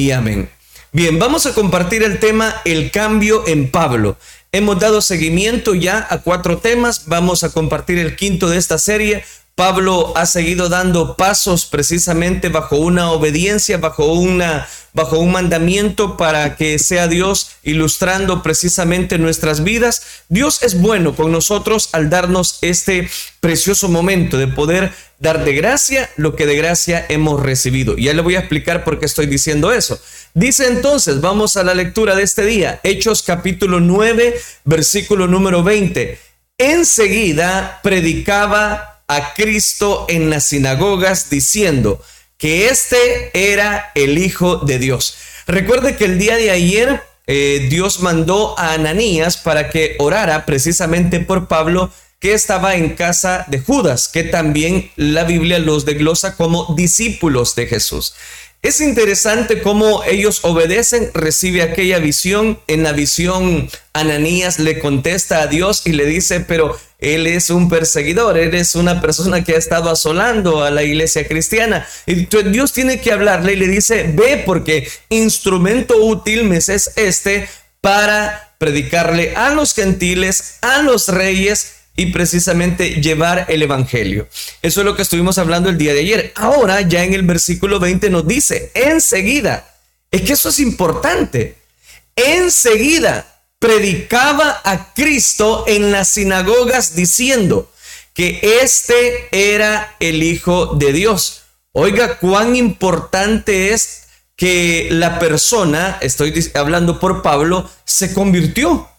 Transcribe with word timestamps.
y 0.00 0.12
amén. 0.12 0.48
Bien, 0.92 1.18
vamos 1.18 1.46
a 1.46 1.54
compartir 1.54 2.02
el 2.02 2.18
tema 2.18 2.62
El 2.64 2.90
cambio 2.90 3.46
en 3.46 3.70
Pablo. 3.70 4.16
Hemos 4.50 4.80
dado 4.80 5.02
seguimiento 5.02 5.74
ya 5.74 6.06
a 6.10 6.18
cuatro 6.18 6.58
temas, 6.58 7.04
vamos 7.06 7.44
a 7.44 7.52
compartir 7.52 7.98
el 7.98 8.16
quinto 8.16 8.48
de 8.48 8.56
esta 8.56 8.78
serie. 8.78 9.24
Pablo 9.54 10.14
ha 10.16 10.24
seguido 10.24 10.70
dando 10.70 11.16
pasos 11.16 11.66
precisamente 11.66 12.48
bajo 12.48 12.76
una 12.76 13.10
obediencia, 13.10 13.76
bajo 13.76 14.06
una 14.06 14.66
bajo 14.92 15.18
un 15.18 15.32
mandamiento 15.32 16.16
para 16.16 16.56
que 16.56 16.78
sea 16.78 17.08
Dios 17.08 17.52
ilustrando 17.62 18.42
precisamente 18.42 19.18
nuestras 19.18 19.62
vidas. 19.62 20.02
Dios 20.28 20.62
es 20.62 20.80
bueno 20.80 21.14
con 21.14 21.32
nosotros 21.32 21.88
al 21.92 22.10
darnos 22.10 22.58
este 22.62 23.08
precioso 23.40 23.88
momento 23.88 24.36
de 24.38 24.48
poder 24.48 24.92
dar 25.18 25.44
de 25.44 25.52
gracia 25.52 26.10
lo 26.16 26.34
que 26.34 26.46
de 26.46 26.56
gracia 26.56 27.04
hemos 27.08 27.42
recibido. 27.42 27.96
Ya 27.96 28.14
le 28.14 28.22
voy 28.22 28.36
a 28.36 28.40
explicar 28.40 28.84
por 28.84 28.98
qué 28.98 29.06
estoy 29.06 29.26
diciendo 29.26 29.72
eso. 29.72 30.00
Dice 30.34 30.66
entonces, 30.66 31.20
vamos 31.20 31.56
a 31.56 31.62
la 31.62 31.74
lectura 31.74 32.16
de 32.16 32.22
este 32.22 32.44
día, 32.44 32.80
Hechos 32.82 33.22
capítulo 33.22 33.80
9, 33.80 34.40
versículo 34.64 35.26
número 35.26 35.62
20. 35.62 36.18
Enseguida 36.58 37.80
predicaba 37.82 39.02
a 39.08 39.34
Cristo 39.34 40.06
en 40.08 40.30
las 40.30 40.48
sinagogas 40.48 41.30
diciendo, 41.30 42.02
que 42.40 42.68
este 42.68 43.30
era 43.34 43.92
el 43.94 44.18
Hijo 44.18 44.56
de 44.56 44.78
Dios. 44.78 45.14
Recuerde 45.46 45.96
que 45.96 46.06
el 46.06 46.18
día 46.18 46.36
de 46.36 46.50
ayer 46.50 47.02
eh, 47.26 47.68
Dios 47.70 48.00
mandó 48.00 48.58
a 48.58 48.72
Ananías 48.72 49.36
para 49.36 49.68
que 49.68 49.94
orara 49.98 50.46
precisamente 50.46 51.20
por 51.20 51.48
Pablo 51.48 51.92
que 52.18 52.32
estaba 52.32 52.76
en 52.76 52.96
casa 52.96 53.44
de 53.48 53.60
Judas, 53.60 54.08
que 54.08 54.24
también 54.24 54.90
la 54.96 55.24
Biblia 55.24 55.58
los 55.58 55.84
desglosa 55.84 56.36
como 56.36 56.74
discípulos 56.76 57.54
de 57.54 57.66
Jesús. 57.66 58.14
Es 58.62 58.82
interesante 58.82 59.62
cómo 59.62 60.04
ellos 60.04 60.40
obedecen, 60.42 61.10
recibe 61.14 61.62
aquella 61.62 61.98
visión. 61.98 62.60
En 62.66 62.82
la 62.82 62.92
visión, 62.92 63.70
Ananías 63.94 64.58
le 64.58 64.78
contesta 64.78 65.40
a 65.40 65.46
Dios 65.46 65.86
y 65.86 65.92
le 65.92 66.04
dice, 66.04 66.40
pero 66.40 66.78
él 66.98 67.26
es 67.26 67.48
un 67.48 67.70
perseguidor, 67.70 68.36
él 68.36 68.54
es 68.54 68.74
una 68.74 69.00
persona 69.00 69.42
que 69.42 69.54
ha 69.54 69.58
estado 69.58 69.88
asolando 69.88 70.62
a 70.62 70.70
la 70.70 70.82
iglesia 70.82 71.26
cristiana. 71.26 71.88
Y 72.04 72.26
Dios 72.26 72.74
tiene 72.74 73.00
que 73.00 73.12
hablarle 73.12 73.54
y 73.54 73.56
le 73.56 73.66
dice, 73.66 74.10
ve 74.14 74.42
porque 74.44 74.86
instrumento 75.08 75.96
útil 75.96 76.44
me 76.44 76.58
es 76.58 76.92
este 76.96 77.48
para 77.80 78.54
predicarle 78.58 79.34
a 79.36 79.54
los 79.54 79.72
gentiles, 79.72 80.58
a 80.60 80.82
los 80.82 81.08
reyes 81.08 81.79
y 81.96 82.06
precisamente 82.06 83.00
llevar 83.00 83.46
el 83.48 83.62
Evangelio. 83.62 84.28
Eso 84.62 84.80
es 84.80 84.84
lo 84.84 84.96
que 84.96 85.02
estuvimos 85.02 85.38
hablando 85.38 85.68
el 85.68 85.78
día 85.78 85.92
de 85.92 86.00
ayer. 86.00 86.32
Ahora 86.36 86.80
ya 86.82 87.04
en 87.04 87.14
el 87.14 87.22
versículo 87.22 87.80
20 87.80 88.10
nos 88.10 88.26
dice, 88.26 88.70
enseguida, 88.74 89.74
es 90.10 90.22
que 90.22 90.32
eso 90.32 90.48
es 90.48 90.58
importante, 90.58 91.56
enseguida 92.16 93.26
predicaba 93.58 94.60
a 94.64 94.92
Cristo 94.94 95.64
en 95.68 95.92
las 95.92 96.08
sinagogas 96.08 96.96
diciendo 96.96 97.70
que 98.14 98.40
este 98.62 99.28
era 99.30 99.94
el 100.00 100.22
Hijo 100.22 100.74
de 100.74 100.92
Dios. 100.92 101.42
Oiga, 101.72 102.18
cuán 102.18 102.56
importante 102.56 103.72
es 103.72 104.08
que 104.34 104.88
la 104.90 105.18
persona, 105.18 105.98
estoy 106.00 106.32
hablando 106.54 106.98
por 106.98 107.22
Pablo, 107.22 107.70
se 107.84 108.14
convirtió. 108.14 108.89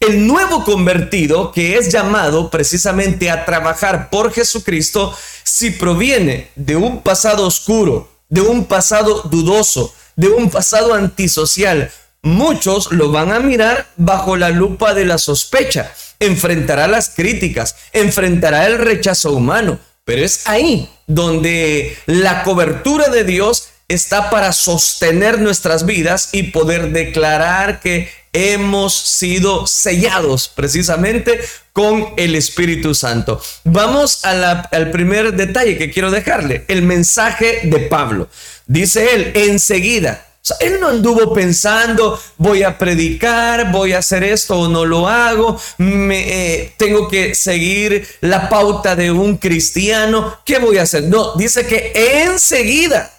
El 0.00 0.26
nuevo 0.26 0.64
convertido 0.64 1.52
que 1.52 1.76
es 1.76 1.92
llamado 1.92 2.48
precisamente 2.48 3.30
a 3.30 3.44
trabajar 3.44 4.08
por 4.08 4.32
Jesucristo, 4.32 5.14
si 5.44 5.72
proviene 5.72 6.48
de 6.56 6.74
un 6.74 7.02
pasado 7.02 7.46
oscuro, 7.46 8.10
de 8.30 8.40
un 8.40 8.64
pasado 8.64 9.20
dudoso, 9.30 9.94
de 10.16 10.28
un 10.28 10.48
pasado 10.48 10.94
antisocial, 10.94 11.92
muchos 12.22 12.92
lo 12.92 13.12
van 13.12 13.30
a 13.30 13.40
mirar 13.40 13.88
bajo 13.98 14.36
la 14.36 14.48
lupa 14.48 14.94
de 14.94 15.04
la 15.04 15.18
sospecha, 15.18 15.92
enfrentará 16.18 16.88
las 16.88 17.10
críticas, 17.10 17.76
enfrentará 17.92 18.66
el 18.66 18.78
rechazo 18.78 19.32
humano, 19.32 19.78
pero 20.06 20.24
es 20.24 20.46
ahí 20.46 20.88
donde 21.08 21.98
la 22.06 22.42
cobertura 22.42 23.08
de 23.08 23.24
Dios 23.24 23.68
está 23.86 24.30
para 24.30 24.54
sostener 24.54 25.40
nuestras 25.40 25.84
vidas 25.84 26.30
y 26.32 26.44
poder 26.44 26.90
declarar 26.92 27.80
que 27.80 28.19
hemos 28.32 28.94
sido 28.94 29.66
sellados 29.66 30.48
precisamente 30.48 31.40
con 31.72 32.14
el 32.16 32.34
Espíritu 32.34 32.94
Santo. 32.94 33.40
Vamos 33.64 34.24
al 34.24 34.90
primer 34.90 35.34
detalle 35.34 35.78
que 35.78 35.90
quiero 35.90 36.10
dejarle, 36.10 36.64
el 36.68 36.82
mensaje 36.82 37.60
de 37.64 37.78
Pablo. 37.80 38.28
Dice 38.66 39.14
él, 39.14 39.32
enseguida, 39.34 40.26
él 40.60 40.78
no 40.80 40.88
anduvo 40.88 41.32
pensando, 41.32 42.20
voy 42.38 42.62
a 42.62 42.78
predicar, 42.78 43.70
voy 43.70 43.92
a 43.92 43.98
hacer 43.98 44.24
esto 44.24 44.58
o 44.58 44.68
no 44.68 44.84
lo 44.84 45.06
hago, 45.08 45.60
me, 45.78 46.62
eh, 46.62 46.74
tengo 46.76 47.08
que 47.08 47.34
seguir 47.34 48.06
la 48.20 48.48
pauta 48.48 48.96
de 48.96 49.10
un 49.10 49.36
cristiano, 49.36 50.38
¿qué 50.44 50.58
voy 50.58 50.78
a 50.78 50.82
hacer? 50.82 51.04
No, 51.04 51.34
dice 51.34 51.66
que 51.66 51.92
enseguida 51.94 53.12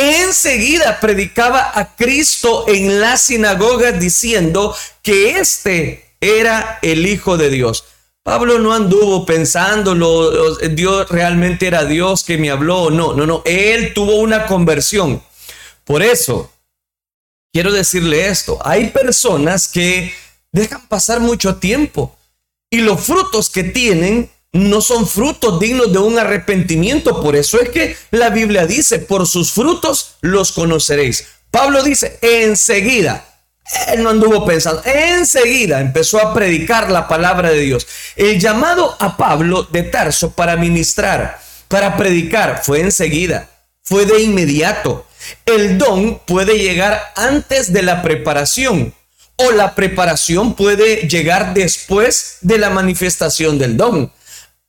enseguida 0.00 0.98
predicaba 1.00 1.72
a 1.74 1.94
Cristo 1.94 2.64
en 2.68 3.00
la 3.00 3.16
sinagoga 3.16 3.92
diciendo 3.92 4.74
que 5.02 5.38
este 5.38 6.14
era 6.20 6.78
el 6.82 7.06
Hijo 7.06 7.36
de 7.36 7.50
Dios. 7.50 7.84
Pablo 8.22 8.58
no 8.58 8.74
anduvo 8.74 9.24
pensándolo, 9.24 10.56
Dios 10.56 11.08
realmente 11.08 11.66
era 11.66 11.84
Dios 11.84 12.22
que 12.22 12.38
me 12.38 12.50
habló, 12.50 12.90
no, 12.90 13.14
no, 13.14 13.26
no, 13.26 13.42
él 13.44 13.94
tuvo 13.94 14.16
una 14.16 14.46
conversión. 14.46 15.22
Por 15.84 16.02
eso, 16.02 16.50
quiero 17.52 17.72
decirle 17.72 18.28
esto, 18.28 18.58
hay 18.62 18.88
personas 18.88 19.68
que 19.68 20.12
dejan 20.52 20.86
pasar 20.86 21.20
mucho 21.20 21.56
tiempo 21.56 22.16
y 22.68 22.82
los 22.82 23.00
frutos 23.00 23.50
que 23.50 23.64
tienen 23.64 24.30
no 24.52 24.80
son 24.80 25.06
frutos 25.06 25.60
dignos 25.60 25.92
de 25.92 25.98
un 25.98 26.18
arrepentimiento. 26.18 27.22
Por 27.22 27.36
eso 27.36 27.60
es 27.60 27.68
que 27.68 27.96
la 28.10 28.30
Biblia 28.30 28.66
dice, 28.66 28.98
por 28.98 29.26
sus 29.26 29.52
frutos 29.52 30.16
los 30.20 30.52
conoceréis. 30.52 31.26
Pablo 31.50 31.82
dice, 31.82 32.18
enseguida, 32.22 33.24
él 33.88 34.02
no 34.02 34.10
anduvo 34.10 34.44
pensando, 34.44 34.82
enseguida 34.84 35.80
empezó 35.80 36.18
a 36.18 36.34
predicar 36.34 36.90
la 36.90 37.06
palabra 37.06 37.50
de 37.50 37.60
Dios. 37.60 37.86
El 38.16 38.40
llamado 38.40 38.96
a 38.98 39.16
Pablo 39.16 39.64
de 39.64 39.84
Tarso 39.84 40.32
para 40.32 40.56
ministrar, 40.56 41.40
para 41.68 41.96
predicar, 41.96 42.62
fue 42.64 42.80
enseguida, 42.80 43.48
fue 43.82 44.06
de 44.06 44.22
inmediato. 44.22 45.06
El 45.46 45.78
don 45.78 46.18
puede 46.20 46.58
llegar 46.58 47.00
antes 47.14 47.72
de 47.72 47.82
la 47.82 48.02
preparación 48.02 48.94
o 49.36 49.52
la 49.52 49.74
preparación 49.74 50.54
puede 50.54 51.08
llegar 51.08 51.54
después 51.54 52.38
de 52.40 52.58
la 52.58 52.70
manifestación 52.70 53.58
del 53.58 53.76
don 53.76 54.12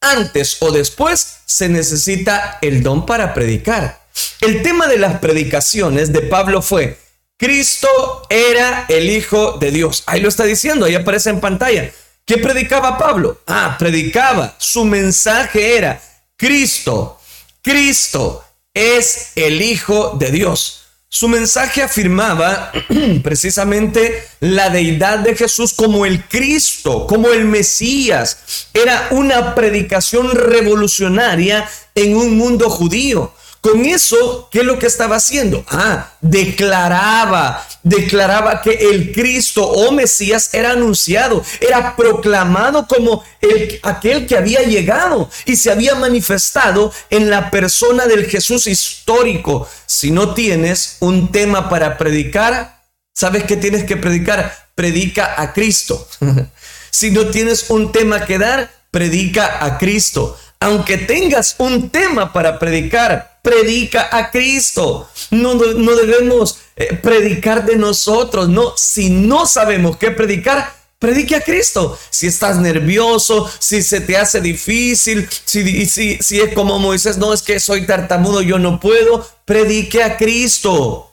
antes 0.02 0.58
o 0.60 0.72
después 0.72 1.38
se 1.46 1.70
necesita 1.70 2.58
el 2.62 2.84
don 2.84 3.06
para 3.06 3.34
predicar. 3.34 4.02
El 4.42 4.62
tema 4.62 4.88
de 4.88 4.98
las 4.98 5.20
predicaciones 5.20 6.12
de 6.12 6.22
Pablo 6.22 6.62
fue, 6.62 6.98
Cristo 7.38 7.88
era 8.30 8.86
el 8.90 9.10
Hijo 9.10 9.54
de 9.54 9.72
Dios. 9.72 10.04
Ahí 10.06 10.20
lo 10.20 10.30
está 10.30 10.44
diciendo, 10.44 10.86
ahí 10.86 10.96
aparece 10.96 11.30
en 11.30 11.40
pantalla. 11.40 11.92
¿Qué 12.26 12.38
predicaba 12.38 12.98
Pablo? 12.98 13.42
Ah, 13.48 13.76
predicaba. 13.80 14.56
Su 14.58 14.86
mensaje 14.86 15.78
era, 15.78 16.02
Cristo, 16.36 17.20
Cristo 17.62 18.44
es 18.74 19.32
el 19.36 19.62
Hijo 19.62 20.16
de 20.20 20.32
Dios. 20.32 20.81
Su 21.14 21.28
mensaje 21.28 21.84
afirmaba 21.84 22.72
precisamente 23.22 24.24
la 24.40 24.70
deidad 24.70 25.20
de 25.20 25.36
Jesús 25.36 25.74
como 25.74 26.06
el 26.06 26.24
Cristo, 26.24 27.06
como 27.06 27.34
el 27.34 27.44
Mesías. 27.44 28.68
Era 28.74 29.10
una 29.12 29.54
predicación 29.54 30.32
revolucionaria 30.32 31.70
en 31.96 32.16
un 32.16 32.38
mundo 32.38 32.70
judío. 32.70 33.34
Con 33.62 33.86
eso, 33.86 34.50
¿qué 34.52 34.62
es 34.62 34.66
lo 34.66 34.80
que 34.80 34.88
estaba 34.88 35.18
haciendo? 35.18 35.64
Ah, 35.70 36.14
declaraba, 36.20 37.64
declaraba 37.84 38.60
que 38.64 38.72
el 38.72 39.12
Cristo 39.12 39.64
o 39.64 39.92
Mesías 39.92 40.50
era 40.52 40.72
anunciado, 40.72 41.46
era 41.60 41.96
proclamado 41.96 42.88
como 42.88 43.24
el, 43.40 43.80
aquel 43.84 44.26
que 44.26 44.36
había 44.36 44.64
llegado 44.64 45.30
y 45.46 45.58
se 45.58 45.70
había 45.70 45.94
manifestado 45.94 46.92
en 47.12 47.30
la 47.30 47.52
persona 47.52 48.08
del 48.08 48.26
Jesús 48.26 48.66
histórico. 48.66 49.70
Si 49.86 50.10
no 50.10 50.34
tienes 50.34 50.98
un 51.00 51.32
tema 51.32 51.70
para 51.70 52.00
predicar, 52.00 52.82
¿sabes 53.14 53.44
qué 53.44 53.58
tienes 53.58 53.84
que 53.84 53.96
predicar? 53.96 54.70
Predica 54.74 55.40
a 55.40 55.54
Cristo. 55.54 56.08
si 56.90 57.12
no 57.12 57.28
tienes 57.28 57.70
un 57.70 57.92
tema 57.92 58.26
que 58.26 58.40
dar, 58.40 58.72
predica 58.90 59.64
a 59.64 59.78
Cristo. 59.78 60.36
Aunque 60.62 60.98
tengas 60.98 61.56
un 61.58 61.90
tema 61.90 62.32
para 62.32 62.60
predicar, 62.60 63.40
predica 63.42 64.10
a 64.16 64.30
Cristo. 64.30 65.10
No, 65.32 65.56
no 65.56 65.96
debemos 65.96 66.60
eh, 66.76 66.94
predicar 67.02 67.66
de 67.66 67.78
nosotros. 67.78 68.48
No, 68.48 68.74
si 68.78 69.10
no 69.10 69.48
sabemos 69.48 69.98
qué 69.98 70.12
predicar, 70.12 70.72
predique 71.00 71.36
a 71.36 71.42
Cristo. 71.42 71.98
Si 72.12 72.28
estás 72.28 72.60
nervioso, 72.60 73.50
si 73.58 73.82
se 73.82 74.02
te 74.02 74.16
hace 74.16 74.40
difícil, 74.40 75.28
si, 75.46 75.88
si, 75.88 76.20
si 76.22 76.40
es 76.40 76.54
como 76.54 76.78
Moisés, 76.78 77.18
no 77.18 77.34
es 77.34 77.42
que 77.42 77.60
soy 77.60 77.88
tartamudo, 77.88 78.44
yo 78.44 78.60
no 78.60 78.80
puedo, 78.80 79.28
predique 79.46 80.04
a 80.04 80.16
Cristo. 80.16 81.12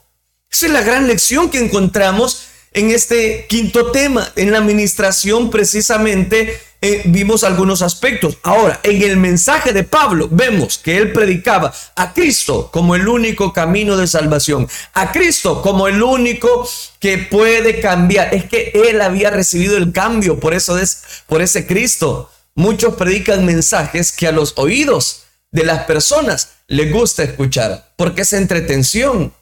Esa 0.53 0.67
es 0.67 0.73
la 0.73 0.83
gran 0.83 1.07
lección 1.07 1.49
que 1.49 1.59
encontramos 1.59 2.49
en 2.75 2.91
este 2.91 3.47
quinto 3.49 3.93
tema. 3.93 4.31
En 4.37 4.53
la 4.53 4.59
administración 4.59 5.49
precisamente 5.49 6.61
eh, 6.81 7.03
vimos 7.07 7.43
algunos 7.43 7.83
aspectos. 7.83 8.39
Ahora, 8.43 8.79
en 8.85 9.03
el 9.03 9.17
mensaje 9.17 9.73
de 9.73 9.83
Pablo 9.83 10.29
vemos 10.31 10.79
que 10.79 10.97
él 10.97 11.13
predicaba 11.13 11.73
a 11.97 12.15
Cristo 12.15 12.71
como 12.73 12.95
el 12.95 13.09
único 13.09 13.53
camino 13.53 13.97
de 13.97 14.07
salvación, 14.07 14.69
a 14.95 15.11
Cristo 15.11 15.61
como 15.61 15.89
el 15.89 16.03
único 16.03 16.69
que 17.01 17.19
puede 17.19 17.81
cambiar. 17.81 18.33
Es 18.33 18.45
que 18.45 18.71
él 18.75 19.01
había 19.01 19.31
recibido 19.31 19.77
el 19.77 19.93
cambio, 19.93 20.39
por 20.39 20.55
eso 20.55 20.79
es 20.79 21.03
por 21.27 21.43
ese 21.43 21.67
Cristo. 21.67 22.31
Muchos 22.55 22.95
predican 22.95 23.45
mensajes 23.45 24.13
que 24.13 24.29
a 24.29 24.33
los 24.33 24.55
oídos 24.57 25.25
de 25.51 25.65
las 25.65 25.85
personas 25.85 26.51
les 26.69 26.93
gusta 26.93 27.23
escuchar, 27.25 27.93
porque 27.97 28.23
es 28.23 28.33
entretención, 28.33 29.33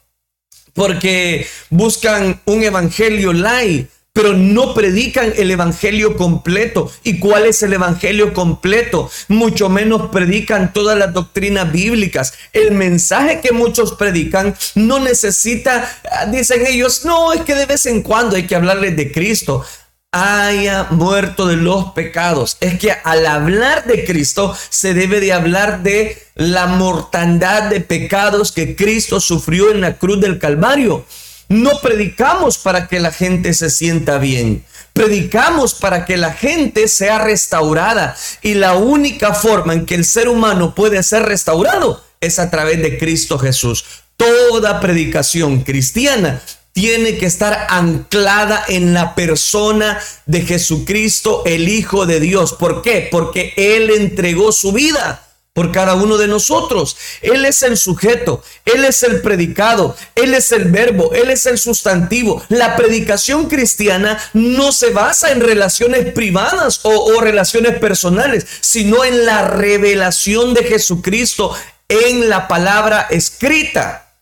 porque 0.73 1.47
buscan 1.69 2.41
un 2.45 2.63
evangelio 2.63 3.33
light, 3.33 3.89
pero 4.17 4.33
no 4.33 4.73
predican 4.73 5.31
el 5.35 5.51
evangelio 5.51 6.17
completo. 6.17 6.91
¿Y 7.03 7.19
cuál 7.19 7.45
es 7.45 7.61
el 7.61 7.73
evangelio 7.73 8.33
completo? 8.33 9.11
Mucho 9.27 9.69
menos 9.69 10.09
predican 10.09 10.73
todas 10.73 10.97
las 10.97 11.13
doctrinas 11.13 11.71
bíblicas. 11.71 12.33
El 12.51 12.71
mensaje 12.71 13.41
que 13.41 13.51
muchos 13.51 13.93
predican 13.93 14.55
no 14.73 14.97
necesita, 14.97 15.87
dicen 16.31 16.65
ellos, 16.65 17.05
no, 17.05 17.31
es 17.31 17.41
que 17.41 17.53
de 17.53 17.67
vez 17.67 17.85
en 17.85 18.01
cuando 18.01 18.37
hay 18.37 18.47
que 18.47 18.55
hablarles 18.55 18.97
de 18.97 19.11
Cristo 19.11 19.63
haya 20.11 20.87
muerto 20.89 21.45
de 21.45 21.57
los 21.57 21.91
pecados. 21.91 22.57
Es 22.59 22.79
que 22.79 22.91
al 22.91 23.23
hablar 23.27 23.85
de 23.85 24.03
Cristo 24.03 24.57
se 24.69 24.95
debe 24.95 25.19
de 25.19 25.31
hablar 25.31 25.83
de 25.83 26.17
la 26.33 26.65
mortandad 26.65 27.69
de 27.69 27.81
pecados 27.81 28.51
que 28.51 28.75
Cristo 28.75 29.19
sufrió 29.19 29.69
en 29.69 29.81
la 29.81 29.99
cruz 29.99 30.19
del 30.19 30.39
Calvario. 30.39 31.05
No 31.49 31.79
predicamos 31.81 32.57
para 32.57 32.87
que 32.87 32.99
la 32.99 33.11
gente 33.11 33.53
se 33.53 33.69
sienta 33.69 34.17
bien. 34.17 34.65
Predicamos 34.93 35.75
para 35.75 36.05
que 36.05 36.17
la 36.17 36.33
gente 36.33 36.87
sea 36.87 37.19
restaurada. 37.19 38.17
Y 38.41 38.55
la 38.55 38.75
única 38.75 39.33
forma 39.33 39.73
en 39.73 39.85
que 39.85 39.95
el 39.95 40.03
ser 40.03 40.27
humano 40.27 40.75
puede 40.75 41.01
ser 41.03 41.23
restaurado 41.23 42.03
es 42.19 42.39
a 42.39 42.49
través 42.49 42.81
de 42.81 42.97
Cristo 42.97 43.39
Jesús. 43.39 43.85
Toda 44.17 44.79
predicación 44.79 45.61
cristiana 45.61 46.41
tiene 46.73 47.17
que 47.17 47.27
estar 47.27 47.67
anclada 47.69 48.63
en 48.67 48.93
la 48.93 49.15
persona 49.15 49.99
de 50.25 50.41
Jesucristo, 50.41 51.43
el 51.45 51.69
Hijo 51.69 52.05
de 52.05 52.19
Dios. 52.19 52.53
¿Por 52.53 52.81
qué? 52.81 53.07
Porque 53.09 53.53
Él 53.55 53.89
entregó 53.89 54.51
su 54.51 54.71
vida 54.73 55.26
por 55.57 55.71
cada 55.71 55.95
uno 55.95 56.19
de 56.19 56.27
nosotros. 56.27 56.97
Él 57.23 57.43
es 57.43 57.63
el 57.63 57.77
sujeto, 57.77 58.43
Él 58.63 58.85
es 58.85 59.01
el 59.01 59.21
predicado, 59.21 59.95
Él 60.13 60.35
es 60.35 60.51
el 60.51 60.65
verbo, 60.65 61.13
Él 61.13 61.31
es 61.31 61.47
el 61.47 61.57
sustantivo. 61.57 62.43
La 62.49 62.75
predicación 62.75 63.47
cristiana 63.47 64.21
no 64.33 64.71
se 64.71 64.91
basa 64.91 65.31
en 65.31 65.41
relaciones 65.41 66.13
privadas 66.13 66.81
o, 66.83 66.91
o 66.91 67.21
relaciones 67.21 67.79
personales, 67.79 68.45
sino 68.61 69.03
en 69.03 69.25
la 69.25 69.47
revelación 69.47 70.53
de 70.53 70.63
Jesucristo 70.63 71.55
en 71.89 72.29
la 72.29 72.47
palabra 72.47 73.07
escrita. 73.09 74.13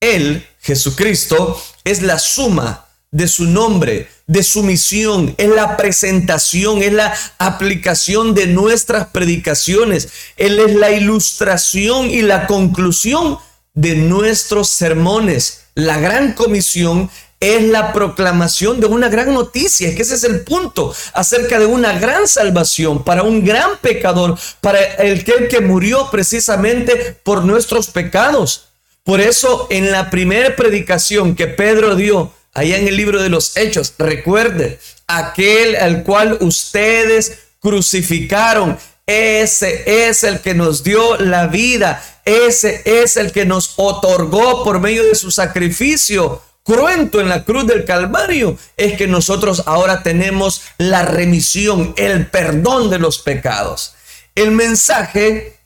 Él, 0.00 0.48
Jesucristo, 0.62 1.62
es 1.84 2.00
la 2.00 2.18
suma 2.18 2.87
de 3.10 3.26
su 3.26 3.44
nombre, 3.44 4.08
de 4.26 4.42
su 4.42 4.62
misión, 4.62 5.34
es 5.38 5.48
la 5.48 5.76
presentación, 5.76 6.82
es 6.82 6.92
la 6.92 7.14
aplicación 7.38 8.34
de 8.34 8.46
nuestras 8.46 9.08
predicaciones. 9.08 10.08
Él 10.36 10.58
es 10.58 10.74
la 10.74 10.90
ilustración 10.90 12.10
y 12.10 12.22
la 12.22 12.46
conclusión 12.46 13.38
de 13.74 13.94
nuestros 13.94 14.68
sermones. 14.68 15.64
La 15.74 15.98
gran 15.98 16.34
comisión 16.34 17.10
es 17.40 17.62
la 17.62 17.92
proclamación 17.92 18.80
de 18.80 18.86
una 18.86 19.08
gran 19.08 19.32
noticia, 19.32 19.94
que 19.94 20.02
ese 20.02 20.16
es 20.16 20.24
el 20.24 20.40
punto, 20.40 20.92
acerca 21.14 21.58
de 21.58 21.66
una 21.66 21.98
gran 21.98 22.26
salvación 22.26 23.04
para 23.04 23.22
un 23.22 23.44
gran 23.44 23.78
pecador, 23.80 24.36
para 24.60 24.80
el 24.80 25.24
que 25.24 25.60
murió 25.60 26.10
precisamente 26.10 27.16
por 27.22 27.44
nuestros 27.44 27.88
pecados. 27.88 28.64
Por 29.04 29.20
eso 29.20 29.68
en 29.70 29.92
la 29.92 30.10
primera 30.10 30.54
predicación 30.56 31.34
que 31.34 31.46
Pedro 31.46 31.94
dio 31.94 32.32
allá 32.54 32.76
en 32.76 32.88
el 32.88 32.96
libro 32.96 33.22
de 33.22 33.28
los 33.28 33.56
Hechos, 33.56 33.94
recuerde, 33.98 34.78
aquel 35.06 35.76
al 35.76 36.02
cual 36.02 36.38
ustedes 36.40 37.38
crucificaron, 37.60 38.78
ese 39.06 40.08
es 40.08 40.22
el 40.24 40.40
que 40.40 40.54
nos 40.54 40.84
dio 40.84 41.16
la 41.16 41.46
vida, 41.46 42.02
ese 42.24 42.82
es 42.84 43.16
el 43.16 43.32
que 43.32 43.46
nos 43.46 43.74
otorgó 43.76 44.64
por 44.64 44.80
medio 44.80 45.04
de 45.04 45.14
su 45.14 45.30
sacrificio 45.30 46.42
cruento 46.68 47.18
en 47.18 47.30
la 47.30 47.44
cruz 47.44 47.66
del 47.66 47.86
Calvario, 47.86 48.58
es 48.76 48.98
que 48.98 49.06
nosotros 49.06 49.62
ahora 49.64 50.02
tenemos 50.02 50.60
la 50.76 51.00
remisión, 51.00 51.94
el 51.96 52.26
perdón 52.26 52.90
de 52.90 52.98
los 52.98 53.20
pecados. 53.20 53.94
El 54.34 54.50
mensaje 54.50 55.56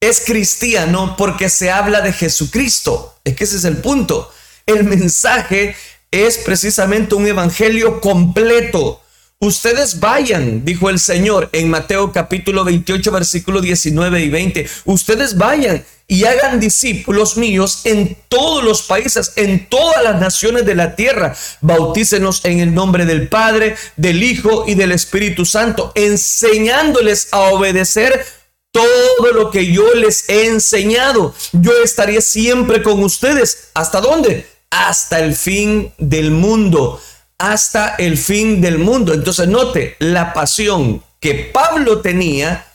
es 0.00 0.20
cristiano 0.26 1.14
porque 1.16 1.48
se 1.48 1.70
habla 1.70 2.00
de 2.00 2.12
Jesucristo. 2.12 3.20
Es 3.22 3.36
que 3.36 3.44
ese 3.44 3.56
es 3.56 3.64
el 3.64 3.76
punto. 3.76 4.32
El 4.66 4.82
mensaje 4.82 5.76
es 6.10 6.38
precisamente 6.38 7.14
un 7.14 7.26
evangelio 7.26 8.00
completo. 8.00 9.02
Ustedes 9.40 10.00
vayan, 10.00 10.64
dijo 10.64 10.90
el 10.90 10.98
Señor 10.98 11.48
en 11.52 11.70
Mateo 11.70 12.10
capítulo 12.10 12.64
28, 12.64 13.12
versículo 13.12 13.60
19 13.60 14.20
y 14.20 14.30
20. 14.30 14.68
Ustedes 14.86 15.36
vayan 15.36 15.84
y 16.08 16.24
hagan 16.24 16.58
discípulos 16.58 17.36
míos 17.36 17.82
en 17.84 18.16
todos 18.28 18.64
los 18.64 18.82
países, 18.82 19.34
en 19.36 19.68
todas 19.68 20.02
las 20.02 20.20
naciones 20.20 20.64
de 20.64 20.74
la 20.74 20.96
tierra. 20.96 21.36
Bautícenos 21.60 22.44
en 22.46 22.60
el 22.60 22.74
nombre 22.74 23.04
del 23.04 23.28
Padre, 23.28 23.76
del 23.96 24.24
Hijo 24.24 24.64
y 24.66 24.74
del 24.74 24.90
Espíritu 24.90 25.44
Santo, 25.44 25.92
enseñándoles 25.94 27.28
a 27.30 27.40
obedecer 27.52 28.24
todo 28.72 29.32
lo 29.34 29.50
que 29.50 29.70
yo 29.70 29.94
les 29.94 30.28
he 30.28 30.46
enseñado. 30.46 31.34
Yo 31.52 31.72
estaré 31.84 32.20
siempre 32.22 32.82
con 32.82 33.04
ustedes. 33.04 33.68
¿Hasta 33.74 34.00
dónde? 34.00 34.57
Hasta 34.70 35.20
el 35.20 35.34
fin 35.34 35.92
del 35.98 36.30
mundo. 36.30 37.00
Hasta 37.38 37.94
el 37.96 38.16
fin 38.18 38.60
del 38.60 38.78
mundo. 38.78 39.14
Entonces 39.14 39.48
note 39.48 39.96
la 39.98 40.32
pasión 40.32 41.02
que 41.20 41.34
Pablo 41.52 42.00
tenía. 42.00 42.66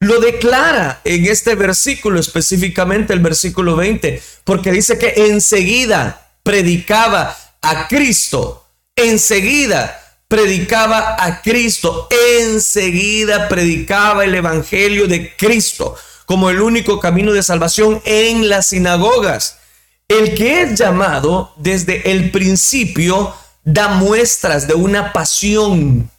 Lo 0.00 0.18
declara 0.18 1.00
en 1.04 1.26
este 1.26 1.54
versículo, 1.54 2.18
específicamente 2.18 3.12
el 3.12 3.20
versículo 3.20 3.76
20, 3.76 4.20
porque 4.42 4.72
dice 4.72 4.98
que 4.98 5.14
enseguida 5.28 6.32
predicaba 6.42 7.36
a 7.60 7.86
Cristo. 7.86 8.66
Enseguida 8.96 10.02
predicaba 10.32 11.16
a 11.18 11.42
Cristo, 11.42 12.08
enseguida 12.40 13.48
predicaba 13.48 14.24
el 14.24 14.34
Evangelio 14.34 15.06
de 15.06 15.36
Cristo 15.36 15.94
como 16.24 16.48
el 16.48 16.62
único 16.62 16.98
camino 16.98 17.32
de 17.32 17.42
salvación 17.42 18.00
en 18.06 18.48
las 18.48 18.68
sinagogas. 18.68 19.58
El 20.12 20.34
que 20.34 20.60
es 20.60 20.78
llamado 20.78 21.54
desde 21.56 22.10
el 22.10 22.30
principio 22.30 23.34
da 23.64 23.88
muestras 23.88 24.68
de 24.68 24.74
una 24.74 25.10
pasión, 25.10 26.10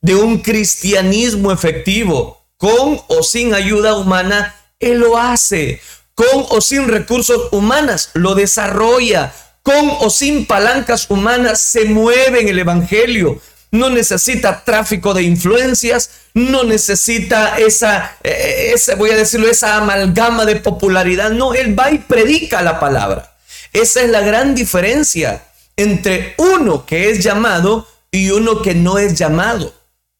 de 0.00 0.14
un 0.14 0.38
cristianismo 0.38 1.50
efectivo, 1.50 2.46
con 2.56 3.00
o 3.08 3.22
sin 3.24 3.52
ayuda 3.52 3.96
humana, 3.96 4.54
Él 4.78 5.00
lo 5.00 5.18
hace, 5.18 5.80
con 6.14 6.46
o 6.48 6.60
sin 6.60 6.86
recursos 6.86 7.48
humanas, 7.50 8.10
lo 8.14 8.36
desarrolla, 8.36 9.32
con 9.64 9.96
o 9.98 10.10
sin 10.10 10.46
palancas 10.46 11.10
humanas, 11.10 11.60
se 11.60 11.86
mueve 11.86 12.42
en 12.42 12.48
el 12.50 12.58
Evangelio, 12.60 13.40
no 13.72 13.90
necesita 13.90 14.62
tráfico 14.64 15.12
de 15.12 15.24
influencias, 15.24 16.10
no 16.34 16.62
necesita 16.62 17.58
esa, 17.58 18.16
eh, 18.22 18.70
esa, 18.74 18.94
voy 18.94 19.10
a 19.10 19.16
decirlo, 19.16 19.48
esa 19.48 19.76
amalgama 19.76 20.44
de 20.44 20.56
popularidad. 20.56 21.30
No, 21.30 21.52
él 21.52 21.76
va 21.76 21.90
y 21.90 21.98
predica 21.98 22.62
la 22.62 22.78
palabra. 22.78 23.29
Esa 23.72 24.02
es 24.02 24.10
la 24.10 24.20
gran 24.20 24.54
diferencia 24.54 25.44
entre 25.76 26.34
uno 26.38 26.84
que 26.84 27.10
es 27.10 27.22
llamado 27.22 27.86
y 28.10 28.30
uno 28.30 28.62
que 28.62 28.74
no 28.74 28.98
es 28.98 29.14
llamado. 29.14 29.72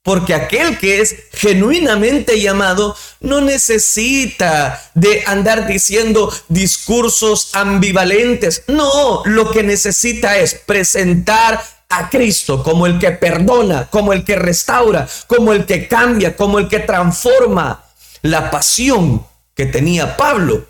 Porque 0.02 0.32
aquel 0.32 0.78
que 0.78 1.00
es 1.00 1.14
genuinamente 1.32 2.40
llamado 2.40 2.96
no 3.20 3.42
necesita 3.42 4.82
de 4.94 5.22
andar 5.26 5.66
diciendo 5.66 6.32
discursos 6.48 7.50
ambivalentes. 7.52 8.62
No, 8.66 9.22
lo 9.26 9.50
que 9.50 9.62
necesita 9.62 10.38
es 10.38 10.54
presentar 10.54 11.62
a 11.90 12.08
Cristo 12.08 12.62
como 12.62 12.86
el 12.86 12.98
que 12.98 13.10
perdona, 13.10 13.88
como 13.90 14.14
el 14.14 14.24
que 14.24 14.36
restaura, 14.36 15.06
como 15.26 15.52
el 15.52 15.66
que 15.66 15.86
cambia, 15.86 16.34
como 16.34 16.58
el 16.58 16.68
que 16.68 16.78
transforma. 16.78 17.84
La 18.22 18.50
pasión 18.50 19.26
que 19.54 19.66
tenía 19.66 20.16
Pablo 20.16 20.66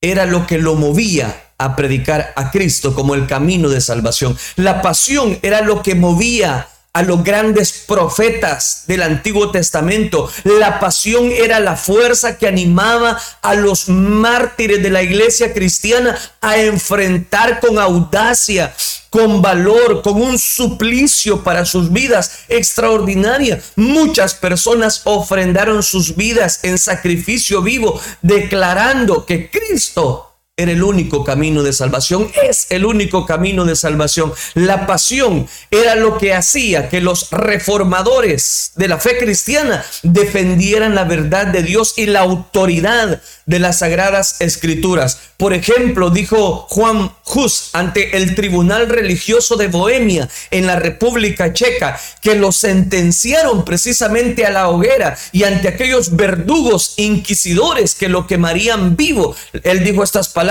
era 0.00 0.26
lo 0.26 0.46
que 0.46 0.58
lo 0.58 0.74
movía 0.74 1.47
a 1.58 1.74
predicar 1.74 2.32
a 2.36 2.50
Cristo 2.50 2.94
como 2.94 3.14
el 3.14 3.26
camino 3.26 3.68
de 3.68 3.80
salvación. 3.80 4.38
La 4.56 4.80
pasión 4.80 5.38
era 5.42 5.60
lo 5.60 5.82
que 5.82 5.96
movía 5.96 6.68
a 6.92 7.02
los 7.02 7.22
grandes 7.22 7.84
profetas 7.86 8.84
del 8.86 9.02
Antiguo 9.02 9.50
Testamento. 9.50 10.30
La 10.44 10.80
pasión 10.80 11.30
era 11.30 11.60
la 11.60 11.76
fuerza 11.76 12.38
que 12.38 12.48
animaba 12.48 13.20
a 13.42 13.54
los 13.54 13.88
mártires 13.88 14.82
de 14.82 14.90
la 14.90 15.02
iglesia 15.02 15.52
cristiana 15.52 16.18
a 16.40 16.56
enfrentar 16.58 17.60
con 17.60 17.78
audacia, 17.78 18.74
con 19.10 19.42
valor, 19.42 20.02
con 20.02 20.20
un 20.20 20.38
suplicio 20.38 21.44
para 21.44 21.64
sus 21.64 21.92
vidas 21.92 22.40
extraordinaria. 22.48 23.60
Muchas 23.76 24.34
personas 24.34 25.02
ofrendaron 25.04 25.82
sus 25.82 26.16
vidas 26.16 26.60
en 26.62 26.78
sacrificio 26.78 27.62
vivo, 27.62 28.00
declarando 28.22 29.24
que 29.24 29.50
Cristo 29.50 30.27
era 30.58 30.72
el 30.72 30.82
único 30.82 31.22
camino 31.22 31.62
de 31.62 31.72
salvación, 31.72 32.30
es 32.42 32.66
el 32.70 32.84
único 32.84 33.24
camino 33.24 33.64
de 33.64 33.76
salvación. 33.76 34.32
La 34.54 34.86
pasión 34.86 35.48
era 35.70 35.94
lo 35.94 36.18
que 36.18 36.34
hacía 36.34 36.88
que 36.88 37.00
los 37.00 37.30
reformadores 37.30 38.72
de 38.74 38.88
la 38.88 38.98
fe 38.98 39.18
cristiana 39.18 39.84
defendieran 40.02 40.96
la 40.96 41.04
verdad 41.04 41.46
de 41.46 41.62
Dios 41.62 41.94
y 41.96 42.06
la 42.06 42.20
autoridad 42.20 43.22
de 43.46 43.58
las 43.60 43.78
sagradas 43.78 44.40
escrituras. 44.40 45.20
Por 45.36 45.54
ejemplo, 45.54 46.10
dijo 46.10 46.66
Juan 46.68 47.12
Hus 47.24 47.70
ante 47.72 48.16
el 48.16 48.34
Tribunal 48.34 48.88
Religioso 48.88 49.56
de 49.56 49.68
Bohemia 49.68 50.28
en 50.50 50.66
la 50.66 50.76
República 50.76 51.52
Checa, 51.52 51.98
que 52.20 52.34
lo 52.34 52.50
sentenciaron 52.50 53.64
precisamente 53.64 54.44
a 54.44 54.50
la 54.50 54.68
hoguera 54.68 55.16
y 55.30 55.44
ante 55.44 55.68
aquellos 55.68 56.16
verdugos 56.16 56.94
inquisidores 56.96 57.94
que 57.94 58.08
lo 58.08 58.26
quemarían 58.26 58.96
vivo. 58.96 59.36
Él 59.62 59.84
dijo 59.84 60.02
estas 60.02 60.28
palabras, 60.28 60.47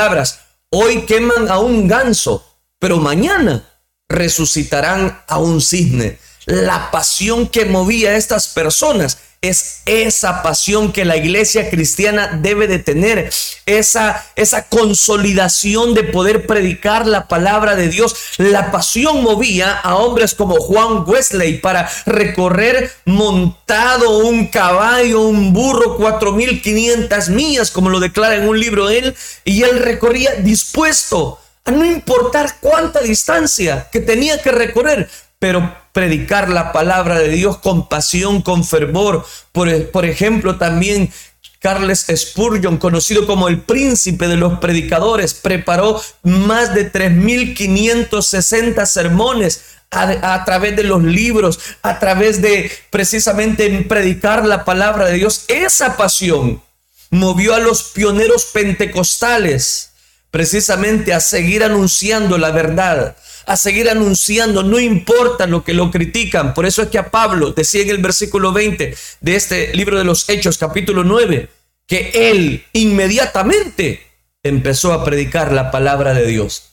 hoy 0.69 1.05
queman 1.05 1.49
a 1.49 1.59
un 1.59 1.87
ganso, 1.87 2.45
pero 2.79 2.97
mañana 2.97 3.63
resucitarán 4.07 5.21
a 5.27 5.39
un 5.39 5.61
cisne. 5.61 6.19
La 6.45 6.91
pasión 6.91 7.47
que 7.47 7.65
movía 7.65 8.11
a 8.11 8.15
estas 8.15 8.47
personas 8.49 9.17
es 9.47 9.81
esa 9.85 10.43
pasión 10.43 10.91
que 10.91 11.05
la 11.05 11.17
iglesia 11.17 11.69
cristiana 11.69 12.39
debe 12.41 12.67
de 12.67 12.79
tener, 12.79 13.29
esa, 13.65 14.25
esa 14.35 14.67
consolidación 14.67 15.93
de 15.93 16.03
poder 16.03 16.45
predicar 16.47 17.05
la 17.07 17.27
palabra 17.27 17.75
de 17.75 17.89
Dios. 17.89 18.15
La 18.37 18.71
pasión 18.71 19.23
movía 19.23 19.71
a 19.71 19.95
hombres 19.95 20.35
como 20.35 20.55
Juan 20.55 21.03
Wesley 21.05 21.59
para 21.59 21.89
recorrer 22.05 22.91
montado 23.05 24.19
un 24.19 24.47
caballo, 24.47 25.21
un 25.21 25.53
burro, 25.53 25.97
4.500 25.97 27.29
millas, 27.29 27.71
como 27.71 27.89
lo 27.89 27.99
declara 27.99 28.35
en 28.35 28.47
un 28.47 28.59
libro 28.59 28.89
él, 28.89 29.15
y 29.43 29.63
él 29.63 29.79
recorría 29.79 30.35
dispuesto 30.35 31.39
a 31.65 31.71
no 31.71 31.85
importar 31.85 32.55
cuánta 32.61 33.01
distancia 33.01 33.89
que 33.91 33.99
tenía 33.99 34.41
que 34.41 34.51
recorrer, 34.51 35.09
pero 35.39 35.75
predicar 35.93 36.49
la 36.49 36.71
palabra 36.71 37.19
de 37.19 37.29
Dios 37.29 37.57
con 37.57 37.87
pasión, 37.87 38.41
con 38.41 38.63
fervor. 38.63 39.25
Por, 39.51 40.05
ejemplo, 40.05 40.57
también 40.57 41.11
Carles 41.59 42.05
Spurgeon, 42.15 42.77
conocido 42.77 43.25
como 43.25 43.47
el 43.47 43.61
príncipe 43.61 44.27
de 44.27 44.37
los 44.37 44.59
predicadores, 44.59 45.33
preparó 45.33 46.01
más 46.23 46.73
de 46.73 46.91
3.560 46.91 48.85
sermones 48.85 49.61
a, 49.91 50.33
a, 50.33 50.45
través 50.45 50.75
de 50.75 50.83
los 50.83 51.03
libros, 51.03 51.59
a 51.81 51.99
través 51.99 52.41
de 52.41 52.71
precisamente 52.89 53.69
predicar 53.87 54.45
la 54.45 54.65
palabra 54.65 55.05
de 55.05 55.13
Dios. 55.13 55.45
Esa 55.47 55.97
pasión 55.97 56.61
movió 57.09 57.55
a 57.55 57.59
los 57.59 57.83
pioneros 57.83 58.45
pentecostales 58.53 59.91
precisamente 60.31 61.13
a 61.13 61.19
seguir 61.19 61.63
anunciando 61.63 62.37
la 62.37 62.51
verdad, 62.51 63.15
a 63.47 63.55
seguir 63.55 63.89
anunciando, 63.89 64.61
no 64.61 64.77
importa 64.77 65.47
lo 65.47 65.63
que 65.63 65.73
lo 65.73 65.89
critican. 65.89 66.53
Por 66.53 66.65
eso 66.65 66.81
es 66.81 66.89
que 66.89 66.97
a 66.97 67.09
Pablo 67.09 67.53
decía 67.53 67.81
en 67.81 67.89
el 67.89 67.99
versículo 67.99 68.51
20 68.51 68.93
de 69.21 69.35
este 69.35 69.73
libro 69.73 69.97
de 69.97 70.03
los 70.03 70.29
Hechos, 70.29 70.57
capítulo 70.57 71.05
9, 71.05 71.49
que 71.87 72.11
él 72.13 72.65
inmediatamente 72.73 74.05
empezó 74.43 74.91
a 74.91 75.05
predicar 75.05 75.53
la 75.53 75.71
palabra 75.71 76.13
de 76.13 76.27
Dios. 76.27 76.71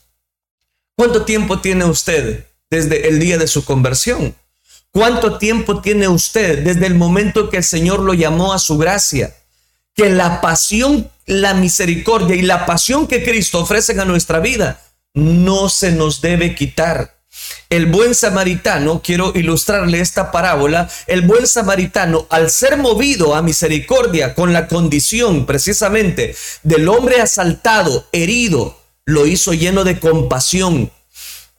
¿Cuánto 0.97 1.23
tiempo 1.23 1.61
tiene 1.61 1.85
usted 1.85 2.45
desde 2.69 3.07
el 3.07 3.19
día 3.19 3.37
de 3.37 3.47
su 3.47 3.63
conversión? 3.63 4.35
¿Cuánto 4.91 5.37
tiempo 5.37 5.79
tiene 5.81 6.09
usted 6.09 6.59
desde 6.59 6.87
el 6.87 6.95
momento 6.95 7.49
que 7.49 7.57
el 7.57 7.63
Señor 7.63 8.01
lo 8.01 8.13
llamó 8.13 8.51
a 8.51 8.59
su 8.59 8.77
gracia? 8.77 9.33
Que 9.93 10.09
la 10.09 10.41
pasión, 10.41 11.09
la 11.25 11.53
misericordia 11.53 12.35
y 12.35 12.41
la 12.41 12.65
pasión 12.65 13.07
que 13.07 13.23
Cristo 13.23 13.61
ofrecen 13.61 14.01
a 14.01 14.05
nuestra 14.05 14.39
vida 14.39 14.81
no 15.15 15.69
se 15.69 15.91
nos 15.91 16.21
debe 16.21 16.53
quitar. 16.53 17.15
El 17.69 17.87
buen 17.87 18.15
samaritano, 18.15 19.01
quiero 19.03 19.31
ilustrarle 19.35 19.99
esta 19.99 20.31
parábola, 20.31 20.89
el 21.07 21.21
buen 21.21 21.47
samaritano, 21.47 22.27
al 22.29 22.49
ser 22.49 22.77
movido 22.77 23.35
a 23.35 23.41
misericordia 23.41 24.35
con 24.35 24.53
la 24.53 24.67
condición 24.67 25.45
precisamente 25.45 26.35
del 26.63 26.87
hombre 26.87 27.21
asaltado, 27.21 28.07
herido, 28.11 28.79
lo 29.05 29.25
hizo 29.25 29.53
lleno 29.53 29.83
de 29.83 29.99
compasión. 29.99 30.91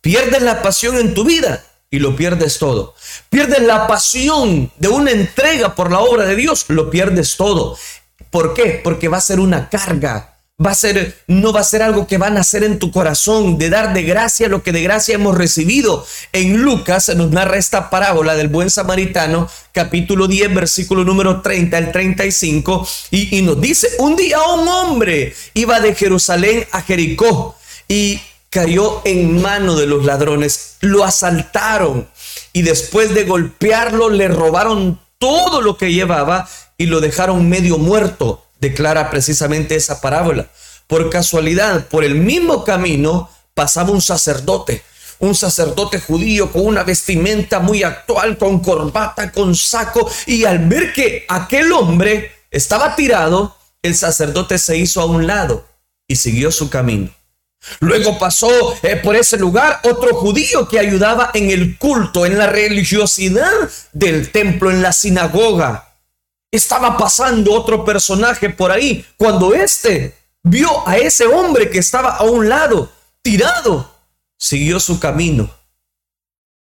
Pierdes 0.01 0.43
la 0.43 0.63
pasión 0.63 0.97
en 0.97 1.15
tu 1.15 1.25
vida 1.25 1.65
y 1.91 1.99
lo 1.99 2.17
pierdes 2.17 2.59
todo. 2.59 2.95
Pierdes 3.29 3.63
la 3.63 3.87
pasión 3.87 4.71
de 4.79 4.89
una 4.89 5.11
entrega 5.11 5.75
por 5.75 5.91
la 5.91 6.01
obra 6.01 6.25
de 6.25 6.37
Dios, 6.37 6.67
lo 6.69 6.91
pierdes 6.91 7.37
todo. 7.37 7.77
¿Por 8.31 8.55
qué? 8.55 8.81
Porque 8.83 9.09
va 9.09 9.19
a 9.19 9.23
ser 9.23 9.41
una 9.41 9.69
carga 9.69 10.36
va 10.65 10.71
a 10.71 10.75
ser, 10.75 11.19
no 11.27 11.53
va 11.53 11.61
a 11.61 11.65
ser 11.65 11.83
algo 11.83 12.07
que 12.07 12.17
van 12.17 12.39
a 12.39 12.41
hacer 12.41 12.65
en 12.65 12.79
tu 12.79 12.91
corazón, 12.91 13.59
de 13.59 13.69
dar 13.69 13.93
de 13.93 14.03
gracia 14.05 14.49
lo 14.49 14.63
que 14.63 14.73
de 14.73 14.83
gracia 14.83 15.17
hemos 15.17 15.37
recibido. 15.37 16.07
En 16.33 16.63
Lucas 16.63 17.15
nos 17.15 17.31
narra 17.31 17.59
esta 17.59 17.91
parábola 17.91 18.35
del 18.37 18.49
buen 18.49 18.71
samaritano, 18.71 19.51
capítulo 19.73 20.27
10, 20.27 20.55
versículo 20.55 21.05
número 21.05 21.43
30 21.43 21.77
al 21.77 21.93
35, 21.93 22.89
y, 23.11 23.37
y 23.37 23.43
nos 23.43 23.61
dice, 23.61 23.89
un 23.99 24.17
día 24.17 24.39
un 24.43 24.67
hombre 24.67 25.35
iba 25.53 25.81
de 25.81 25.95
Jerusalén 25.95 26.65
a 26.73 26.81
Jericó 26.81 27.57
y 27.87 28.21
cayó 28.49 29.03
en 29.05 29.43
mano 29.43 29.77
de 29.77 29.87
los 29.87 30.07
ladrones, 30.07 30.77
lo 30.81 31.05
asaltaron 31.05 32.09
y 32.55 32.63
después 32.63 33.13
de 33.13 33.25
golpearlo 33.25 34.09
le 34.09 34.29
robaron 34.29 34.99
todo 35.19 35.61
lo 35.61 35.77
que 35.77 35.93
llevaba 35.93 36.49
y 36.79 36.87
lo 36.87 37.01
dejaron 37.01 37.47
medio 37.47 37.77
muerto 37.77 38.46
declara 38.69 39.11
precisamente 39.11 39.77
esa 39.77 40.01
parábola. 40.01 40.49
Por 40.87 41.11
casualidad, 41.11 41.87
por 41.89 42.05
el 42.05 42.15
mismo 42.15 42.65
camino 42.65 43.29
pasaba 43.55 43.91
un 43.91 44.03
sacerdote, 44.03 44.83
un 45.19 45.35
sacerdote 45.35 46.01
judío 46.01 46.53
con 46.53 46.67
una 46.67 46.85
vestimenta 46.85 47.61
muy 47.61 47.83
actual, 47.83 48.37
con 48.39 48.61
corbata, 48.61 49.33
con 49.33 49.55
saco, 49.55 50.11
y 50.27 50.45
al 50.45 50.59
ver 50.69 50.93
que 50.93 51.25
aquel 51.29 51.73
hombre 51.73 52.33
estaba 52.51 52.95
tirado, 52.95 53.57
el 53.83 53.95
sacerdote 53.95 54.59
se 54.59 54.77
hizo 54.77 55.01
a 55.01 55.07
un 55.07 55.27
lado 55.27 55.67
y 56.09 56.17
siguió 56.17 56.51
su 56.51 56.69
camino. 56.71 57.11
Luego 57.81 58.19
pasó 58.19 58.49
eh, 58.83 58.97
por 59.03 59.17
ese 59.17 59.39
lugar 59.39 59.81
otro 59.85 60.15
judío 60.15 60.69
que 60.69 60.79
ayudaba 60.79 61.31
en 61.35 61.51
el 61.51 61.79
culto, 61.79 62.25
en 62.27 62.39
la 62.39 62.47
religiosidad 62.47 63.53
del 63.93 64.31
templo, 64.31 64.71
en 64.71 64.83
la 64.83 64.93
sinagoga. 64.93 65.86
Estaba 66.57 66.97
pasando 66.97 67.53
otro 67.53 67.85
personaje 67.85 68.49
por 68.49 68.73
ahí 68.73 69.05
cuando 69.19 69.55
éste 69.55 70.15
vio 70.43 70.89
a 70.89 70.97
ese 70.97 71.27
hombre 71.27 71.69
que 71.69 71.79
estaba 71.79 72.17
a 72.17 72.23
un 72.23 72.49
lado, 72.49 72.91
tirado, 73.21 73.93
siguió 74.39 74.81
su 74.81 74.99
camino. 74.99 75.51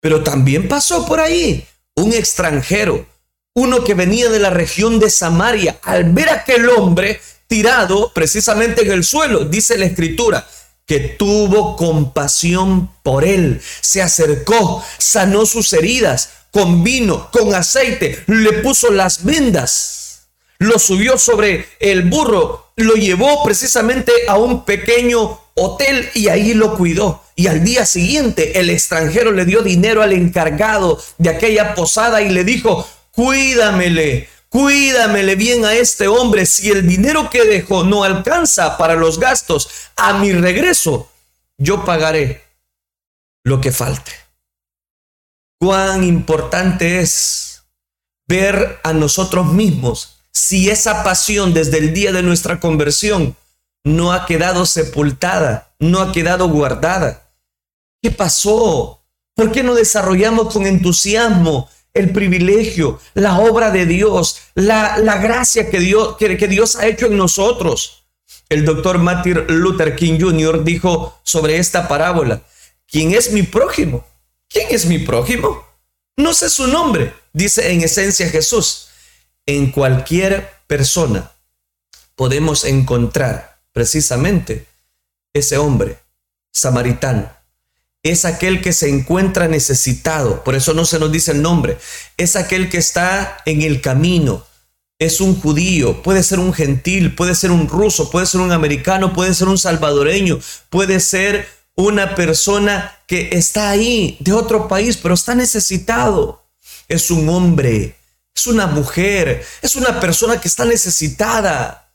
Pero 0.01 0.21
también 0.21 0.67
pasó 0.67 1.05
por 1.05 1.21
ahí 1.21 1.65
un 1.95 2.11
extranjero, 2.11 3.07
uno 3.55 3.85
que 3.85 3.93
venía 3.93 4.29
de 4.29 4.39
la 4.39 4.49
región 4.49 4.99
de 4.99 5.09
Samaria. 5.09 5.79
Al 5.83 6.11
ver 6.11 6.29
aquel 6.29 6.67
hombre 6.67 7.21
tirado 7.47 8.11
precisamente 8.13 8.81
en 8.81 8.91
el 8.91 9.05
suelo, 9.05 9.45
dice 9.45 9.77
la 9.77 9.85
escritura, 9.85 10.45
que 10.89 10.97
tuvo 10.97 11.75
compasión 11.75 12.89
por 13.03 13.23
él, 13.23 13.61
se 13.79 14.01
acercó, 14.01 14.83
sanó 14.97 15.45
sus 15.45 15.71
heridas, 15.73 16.31
con 16.49 16.83
vino, 16.83 17.29
con 17.31 17.53
aceite, 17.53 18.23
le 18.25 18.53
puso 18.63 18.89
las 18.89 19.23
vendas, 19.23 20.29
lo 20.57 20.79
subió 20.79 21.19
sobre 21.19 21.67
el 21.79 22.09
burro, 22.09 22.71
lo 22.75 22.95
llevó 22.95 23.43
precisamente 23.43 24.11
a 24.27 24.37
un 24.37 24.65
pequeño 24.65 25.39
hotel 25.53 26.09
y 26.15 26.29
ahí 26.29 26.55
lo 26.55 26.75
cuidó. 26.75 27.23
Y 27.35 27.45
al 27.45 27.63
día 27.63 27.85
siguiente 27.85 28.59
el 28.59 28.71
extranjero 28.71 29.31
le 29.31 29.45
dio 29.45 29.61
dinero 29.61 30.01
al 30.01 30.13
encargado 30.13 30.99
de 31.19 31.29
aquella 31.29 31.75
posada 31.75 32.23
y 32.23 32.29
le 32.29 32.43
dijo, 32.43 32.87
cuídamele, 33.11 34.27
cuídamele 34.49 35.35
bien 35.35 35.65
a 35.65 35.73
este 35.73 36.07
hombre. 36.07 36.45
Si 36.45 36.69
el 36.69 36.87
dinero 36.87 37.29
que 37.29 37.45
dejó 37.45 37.83
no 37.83 38.03
alcanza 38.03 38.77
para 38.77 38.95
los 38.95 39.19
gastos, 39.19 39.69
a 39.95 40.13
mi 40.13 40.31
regreso, 40.31 41.09
yo 41.57 41.85
pagaré 41.85 42.43
lo 43.43 43.61
que 43.61 43.71
falte 43.71 44.29
cuán 45.59 46.03
importante 46.03 47.01
es 47.01 47.63
ver 48.27 48.79
a 48.83 48.93
nosotros 48.93 49.51
mismos 49.51 50.21
si 50.31 50.69
esa 50.69 51.03
pasión 51.03 51.53
desde 51.53 51.79
el 51.79 51.93
día 51.93 52.11
de 52.11 52.23
nuestra 52.23 52.59
conversión 52.59 53.35
no 53.83 54.13
ha 54.13 54.25
quedado 54.25 54.65
sepultada, 54.65 55.73
no 55.79 55.99
ha 55.99 56.11
quedado 56.11 56.47
guardada. 56.47 57.29
¿Qué 58.01 58.11
pasó? 58.11 59.03
¿Por 59.35 59.51
qué 59.51 59.63
no 59.63 59.73
desarrollamos 59.73 60.53
con 60.53 60.65
entusiasmo 60.65 61.69
el 61.99 62.11
privilegio, 62.11 62.99
la 63.13 63.39
obra 63.39 63.71
de 63.71 63.85
Dios, 63.85 64.39
la, 64.55 64.97
la 64.97 65.17
gracia 65.17 65.69
que 65.69 65.79
Dios, 65.79 66.17
que, 66.17 66.37
que 66.37 66.47
Dios 66.47 66.75
ha 66.75 66.87
hecho 66.87 67.07
en 67.07 67.17
nosotros? 67.17 68.05
El 68.49 68.65
doctor 68.65 68.97
Martin 68.97 69.45
Luther 69.47 69.95
King 69.95 70.19
Jr. 70.19 70.63
dijo 70.63 71.19
sobre 71.23 71.57
esta 71.57 71.87
parábola, 71.87 72.41
¿quién 72.87 73.13
es 73.13 73.31
mi 73.31 73.43
prójimo? 73.43 74.05
¿Quién 74.47 74.67
es 74.71 74.85
mi 74.85 74.99
prójimo? 74.99 75.63
No 76.17 76.33
sé 76.33 76.49
su 76.49 76.67
nombre, 76.67 77.13
dice 77.31 77.71
en 77.71 77.81
esencia 77.81 78.27
Jesús. 78.29 78.87
En 79.45 79.71
cualquier 79.71 80.49
persona 80.67 81.31
podemos 82.15 82.65
encontrar 82.65 83.61
precisamente 83.71 84.65
ese 85.33 85.57
hombre 85.57 85.99
samaritano. 86.51 87.38
Es 88.03 88.23
aquel 88.25 88.61
que 88.61 88.71
se 88.71 88.89
encuentra 88.89 89.47
necesitado, 89.47 90.43
por 90.43 90.55
eso 90.55 90.73
no 90.73 90.85
se 90.85 90.99
nos 90.99 91.11
dice 91.11 91.31
el 91.31 91.41
nombre. 91.41 91.77
Es 92.17 92.35
aquel 92.35 92.69
que 92.69 92.77
está 92.77 93.37
en 93.45 93.61
el 93.61 93.81
camino, 93.81 94.45
es 94.99 95.21
un 95.21 95.39
judío, 95.39 96.01
puede 96.03 96.23
ser 96.23 96.39
un 96.39 96.53
gentil, 96.53 97.15
puede 97.15 97.33
ser 97.33 97.51
un 97.51 97.69
ruso, 97.69 98.11
puede 98.11 98.25
ser 98.25 98.41
un 98.41 98.51
americano, 98.51 99.13
puede 99.13 99.33
ser 99.33 99.47
un 99.47 99.57
salvadoreño, 99.57 100.39
puede 100.69 100.99
ser 100.99 101.47
una 101.75 102.15
persona 102.15 102.97
que 103.07 103.29
está 103.31 103.69
ahí 103.69 104.17
de 104.19 104.33
otro 104.33 104.67
país, 104.67 104.97
pero 104.97 105.13
está 105.13 105.35
necesitado. 105.35 106.43
Es 106.89 107.11
un 107.11 107.29
hombre, 107.29 107.95
es 108.35 108.47
una 108.47 108.67
mujer, 108.67 109.45
es 109.61 109.77
una 109.77 110.01
persona 110.01 110.41
que 110.41 110.49
está 110.49 110.65
necesitada. 110.65 111.93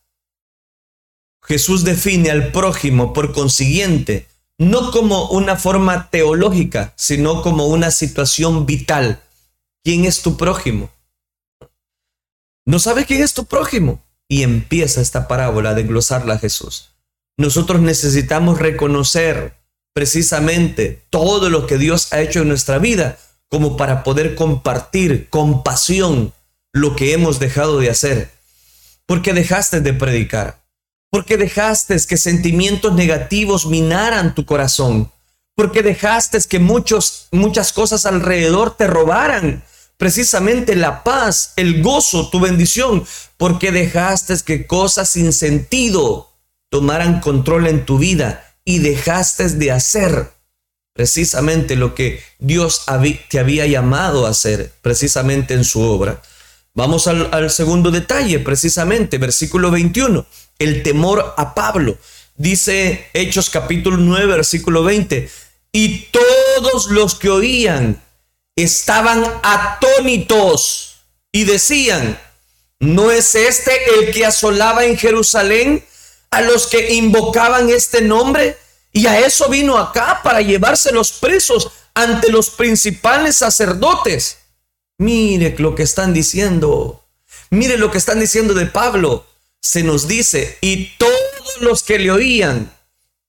Jesús 1.42 1.84
define 1.84 2.30
al 2.30 2.52
prójimo, 2.52 3.12
por 3.12 3.34
consiguiente, 3.34 4.26
no 4.58 4.90
como 4.90 5.30
una 5.30 5.56
forma 5.56 6.10
teológica, 6.10 6.92
sino 6.96 7.42
como 7.42 7.66
una 7.66 7.90
situación 7.90 8.66
vital. 8.66 9.20
¿Quién 9.82 10.04
es 10.04 10.22
tu 10.22 10.36
prójimo? 10.36 10.90
¿No 12.66 12.78
sabe 12.78 13.04
quién 13.04 13.22
es 13.22 13.34
tu 13.34 13.44
prójimo? 13.44 14.02
Y 14.28 14.42
empieza 14.42 15.00
esta 15.00 15.28
parábola 15.28 15.74
de 15.74 15.82
glosarla 15.82 16.34
a 16.34 16.38
Jesús. 16.38 16.90
Nosotros 17.36 17.80
necesitamos 17.80 18.58
reconocer 18.58 19.56
precisamente 19.92 21.04
todo 21.10 21.50
lo 21.50 21.66
que 21.66 21.78
Dios 21.78 22.12
ha 22.12 22.20
hecho 22.20 22.42
en 22.42 22.48
nuestra 22.48 22.78
vida 22.78 23.18
como 23.48 23.76
para 23.76 24.02
poder 24.02 24.34
compartir 24.34 25.28
con 25.28 25.62
pasión 25.62 26.32
lo 26.72 26.96
que 26.96 27.12
hemos 27.12 27.38
dejado 27.38 27.78
de 27.78 27.90
hacer. 27.90 28.30
Porque 29.06 29.34
dejaste 29.34 29.80
de 29.80 29.92
predicar. 29.92 30.63
Porque 31.14 31.36
dejaste 31.36 31.96
que 32.08 32.16
sentimientos 32.16 32.92
negativos 32.92 33.66
minaran 33.66 34.34
tu 34.34 34.44
corazón. 34.44 35.12
Porque 35.54 35.84
dejaste 35.84 36.40
que 36.48 36.58
muchos, 36.58 37.28
muchas 37.30 37.72
cosas 37.72 38.04
alrededor 38.04 38.76
te 38.76 38.88
robaran 38.88 39.62
precisamente 39.96 40.74
la 40.74 41.04
paz, 41.04 41.52
el 41.54 41.84
gozo, 41.84 42.30
tu 42.30 42.40
bendición, 42.40 43.06
porque 43.36 43.70
dejaste 43.70 44.34
que 44.44 44.66
cosas 44.66 45.08
sin 45.08 45.32
sentido 45.32 46.32
tomaran 46.68 47.20
control 47.20 47.68
en 47.68 47.86
tu 47.86 47.98
vida 47.98 48.56
y 48.64 48.80
dejaste 48.80 49.50
de 49.50 49.70
hacer 49.70 50.32
precisamente 50.94 51.76
lo 51.76 51.94
que 51.94 52.24
Dios 52.40 52.86
te 53.30 53.38
había 53.38 53.66
llamado 53.66 54.26
a 54.26 54.30
hacer, 54.30 54.72
precisamente 54.82 55.54
en 55.54 55.62
su 55.62 55.80
obra. 55.80 56.20
Vamos 56.76 57.06
al, 57.06 57.50
segundo 57.52 57.92
detalle, 57.92 58.40
precisamente, 58.40 59.18
versículo 59.18 59.70
21, 59.70 60.26
el 60.58 60.82
temor 60.82 61.32
a 61.36 61.54
Pablo. 61.54 61.96
Dice 62.34 63.10
Hechos 63.12 63.48
capítulo 63.48 63.96
9, 63.96 64.26
versículo 64.26 64.82
20, 64.82 65.30
y 65.70 66.06
todos 66.06 66.86
los 66.90 67.14
que 67.14 67.30
oían 67.30 68.02
estaban 68.56 69.24
atónitos 69.44 70.96
y 71.30 71.44
decían, 71.44 72.18
¿no 72.80 73.12
es 73.12 73.36
este 73.36 73.72
el 73.94 74.12
que 74.12 74.26
asolaba 74.26 74.84
en 74.84 74.98
Jerusalén 74.98 75.84
a 76.32 76.40
los 76.40 76.66
que 76.66 76.94
invocaban 76.94 77.70
este 77.70 78.02
nombre? 78.02 78.58
Y 78.92 79.06
a 79.06 79.20
eso 79.20 79.48
vino 79.48 79.78
acá 79.78 80.22
para 80.24 80.40
llevarse 80.40 80.90
los 80.90 81.12
presos 81.12 81.70
ante 81.94 82.32
los 82.32 82.50
principales 82.50 83.36
sacerdotes. 83.36 84.38
Mire 84.98 85.54
lo 85.58 85.74
que 85.74 85.82
están 85.82 86.12
diciendo. 86.12 87.04
Mire 87.50 87.76
lo 87.78 87.90
que 87.90 87.98
están 87.98 88.20
diciendo 88.20 88.54
de 88.54 88.66
Pablo. 88.66 89.26
Se 89.60 89.82
nos 89.82 90.06
dice, 90.06 90.58
y 90.60 90.96
todos 90.98 91.60
los 91.60 91.82
que 91.82 91.98
le 91.98 92.10
oían, 92.10 92.70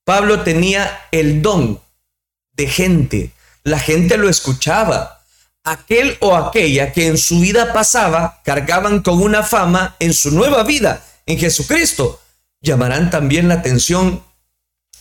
Pablo 0.04 0.42
tenía 0.42 1.08
el 1.12 1.42
don 1.42 1.82
de 2.54 2.68
gente. 2.68 3.32
La 3.64 3.80
gente 3.80 4.18
lo 4.18 4.30
escuchaba 4.30 5.24
aquel 5.64 6.18
o 6.22 6.36
aquella 6.36 6.94
que 6.94 7.08
en 7.08 7.18
su 7.18 7.40
vida 7.40 7.74
pasaba 7.74 8.42
cargaban 8.46 9.02
con 9.02 9.22
una 9.22 9.44
fama 9.44 9.96
en 10.00 10.14
su 10.14 10.32
nueva 10.32 10.64
vida 10.64 11.04
en 11.26 11.40
Jesucristo, 11.40 12.22
llamarán 12.62 13.10
también 13.10 13.48
la 13.48 13.56
atención 13.56 14.24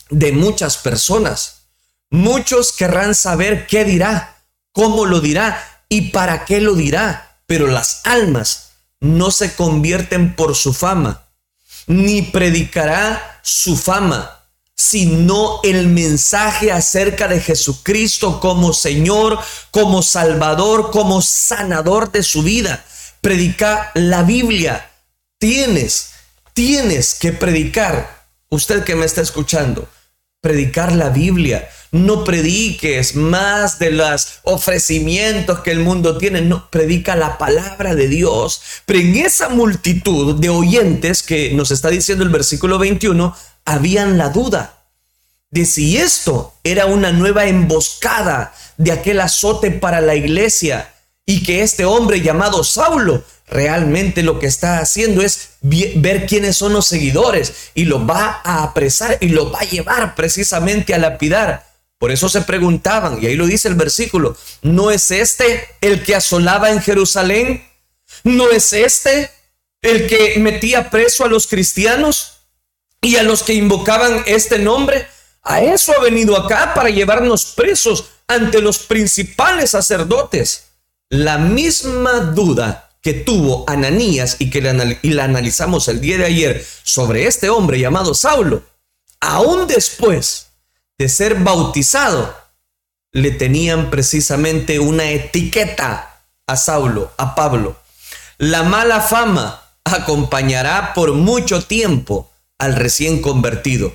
de 0.09 0.33
muchas 0.33 0.79
personas. 0.79 1.67
Muchos 2.11 2.73
querrán 2.73 3.15
saber 3.15 3.67
qué 3.67 3.85
dirá, 3.85 4.43
cómo 4.73 5.05
lo 5.05 5.21
dirá 5.21 5.74
y 5.89 6.11
para 6.11 6.45
qué 6.45 6.61
lo 6.61 6.75
dirá, 6.75 7.39
pero 7.47 7.67
las 7.67 8.01
almas 8.05 8.71
no 9.01 9.31
se 9.31 9.55
convierten 9.55 10.35
por 10.35 10.55
su 10.55 10.73
fama, 10.73 11.29
ni 11.87 12.23
predicará 12.23 13.41
su 13.43 13.77
fama, 13.77 14.41
sino 14.75 15.61
el 15.63 15.89
mensaje 15.89 16.73
acerca 16.73 17.29
de 17.29 17.41
Jesucristo 17.41 18.41
como 18.41 18.73
Señor, 18.73 19.39
como 19.71 20.03
Salvador, 20.03 20.91
como 20.91 21.23
sanador 21.23 22.11
de 22.11 22.23
su 22.23 22.43
vida. 22.43 22.85
Predica 23.21 23.91
la 23.95 24.23
Biblia. 24.23 24.91
Tienes, 25.39 26.11
tienes 26.53 27.15
que 27.15 27.33
predicar. 27.33 28.27
Usted 28.49 28.85
que 28.85 28.95
me 28.95 29.07
está 29.07 29.21
escuchando, 29.21 29.89
predicar 30.41 30.93
la 30.93 31.11
Biblia. 31.11 31.69
No 31.95 32.25
prediques 32.25 33.15
más 33.15 33.79
de 33.79 33.93
los 33.93 34.41
ofrecimientos 34.43 35.61
que 35.61 35.71
el 35.71 35.79
mundo 35.79 36.19
tiene, 36.19 36.41
no, 36.41 36.69
predica 36.69 37.15
la 37.15 37.39
palabra 37.39 37.95
de 37.95 38.09
Dios. 38.09 38.61
Pero 38.85 38.99
en 38.99 39.15
esa 39.15 39.49
multitud 39.49 40.35
de 40.35 40.49
oyentes 40.49 41.23
que 41.23 41.53
nos 41.53 41.71
está 41.71 41.91
diciendo 41.91 42.25
el 42.25 42.31
versículo 42.31 42.81
21, 42.81 43.37
habían 43.65 44.19
la 44.19 44.31
duda 44.31 44.83
de 45.53 45.67
si 45.67 45.97
esto 45.97 46.53
era 46.65 46.87
una 46.87 47.13
nueva 47.13 47.47
emboscada 47.47 48.53
de 48.77 48.91
aquel 48.91 49.21
azote 49.21 49.71
para 49.71 50.01
la 50.01 50.17
iglesia 50.17 50.93
y 51.25 51.45
que 51.45 51.63
este 51.63 51.85
hombre 51.85 52.23
llamado 52.23 52.65
Saulo 52.65 53.23
realmente 53.47 54.25
lo 54.25 54.41
que 54.41 54.49
está 54.49 54.81
haciendo 54.81 55.23
es 55.23 55.51
ver 55.61 56.27
quiénes 56.27 56.57
son 56.57 56.73
los 56.73 56.89
seguidores 56.89 57.71
y 57.77 57.85
lo 57.85 58.05
va 58.05 58.41
a 58.43 58.65
apresar 58.65 59.17
y 59.21 59.29
lo 59.29 59.53
va 59.53 59.61
a 59.61 59.65
llevar 59.65 60.17
precisamente 60.17 60.93
a 60.93 60.99
lapidar. 60.99 61.74
Por 61.99 62.11
eso 62.11 62.29
se 62.29 62.43
preguntaban, 62.43 63.23
y 63.23 63.27
ahí 63.27 63.37
lo 63.37 63.47
dice 63.47 63.69
el 63.69 63.77
versículo, 63.77 64.37
¿no 64.63 64.91
es 64.91 65.11
este 65.11 65.69
el 65.81 66.03
que 66.03 66.15
asolaba 66.15 66.71
en 66.71 66.83
Jerusalén? 66.83 67.67
¿No 68.25 68.51
es 68.51 68.73
este 68.73 69.31
el 69.81 70.07
que 70.07 70.39
metía 70.39 70.91
preso 70.91 71.25
a 71.25 71.29
los 71.29 71.47
cristianos? 71.47 72.35
y 73.05 73.17
a 73.17 73.23
los 73.23 73.43
que 73.43 73.55
invocaban 73.55 74.25
este 74.27 74.59
nombre. 74.59 75.07
A 75.43 75.61
eso 75.61 75.93
ha 75.97 76.03
venido 76.03 76.37
acá 76.37 76.73
para 76.75 76.89
llevarnos 76.89 77.53
presos 77.55 78.07
ante 78.27 78.63
los 78.63 78.79
principales 78.79 79.71
sacerdotes. 79.71 80.65
La 81.11 81.37
misma 81.37 82.21
duda 82.21 82.91
que 83.03 83.13
tuvo 83.13 83.65
Ananías 83.69 84.37
y 84.39 84.49
que 84.49 84.63
la, 84.63 84.73
la 85.03 85.25
analizamos 85.25 85.89
el 85.89 86.01
día 86.01 86.17
de 86.17 86.25
ayer 86.25 86.67
sobre 86.83 87.27
este 87.27 87.51
hombre 87.51 87.79
llamado 87.79 88.15
Saulo, 88.15 88.63
aún 89.21 89.67
después 89.67 90.47
de 90.99 91.09
ser 91.09 91.37
bautizado, 91.37 92.35
le 93.13 93.31
tenían 93.31 93.91
precisamente 93.91 94.79
una 94.79 95.11
etiqueta 95.11 96.23
a 96.47 96.57
Saulo, 96.57 97.13
a 97.17 97.35
Pablo. 97.35 97.77
La 98.39 98.63
mala 98.65 99.01
fama 99.01 99.63
acompañará 99.85 100.95
por 100.95 101.13
mucho 101.13 101.63
tiempo 101.63 102.31
al 102.59 102.75
recién 102.75 103.21
convertido, 103.21 103.93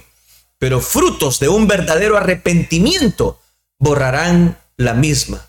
pero 0.57 0.81
frutos 0.81 1.39
de 1.39 1.49
un 1.49 1.67
verdadero 1.67 2.17
arrepentimiento 2.17 3.39
borrarán 3.77 4.57
la 4.77 4.93
misma. 4.93 5.45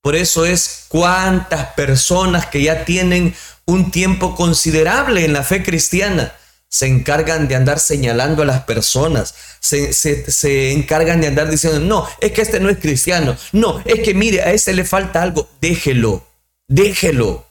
Por 0.00 0.14
eso 0.14 0.46
es 0.46 0.86
cuántas 0.88 1.72
personas 1.72 2.46
que 2.46 2.62
ya 2.62 2.84
tienen 2.84 3.34
un 3.66 3.90
tiempo 3.90 4.34
considerable 4.34 5.24
en 5.24 5.32
la 5.32 5.42
fe 5.42 5.62
cristiana 5.62 6.32
se 6.68 6.86
encargan 6.86 7.48
de 7.48 7.56
andar 7.56 7.80
señalando 7.80 8.42
a 8.42 8.46
las 8.46 8.64
personas, 8.64 9.34
se, 9.60 9.92
se, 9.92 10.72
encargan 10.72 11.20
de 11.20 11.28
andar 11.28 11.50
diciendo, 11.50 11.80
no, 11.80 12.06
es 12.20 12.32
que 12.32 12.42
este 12.42 12.60
no 12.60 12.68
es 12.68 12.78
cristiano, 12.78 13.36
no, 13.52 13.82
es 13.84 14.00
que 14.00 14.14
mire, 14.14 14.42
a 14.42 14.52
ese 14.52 14.74
le 14.74 14.84
falta 14.84 15.22
algo, 15.22 15.48
déjelo, 15.60 16.26
déjelo. 16.66 17.46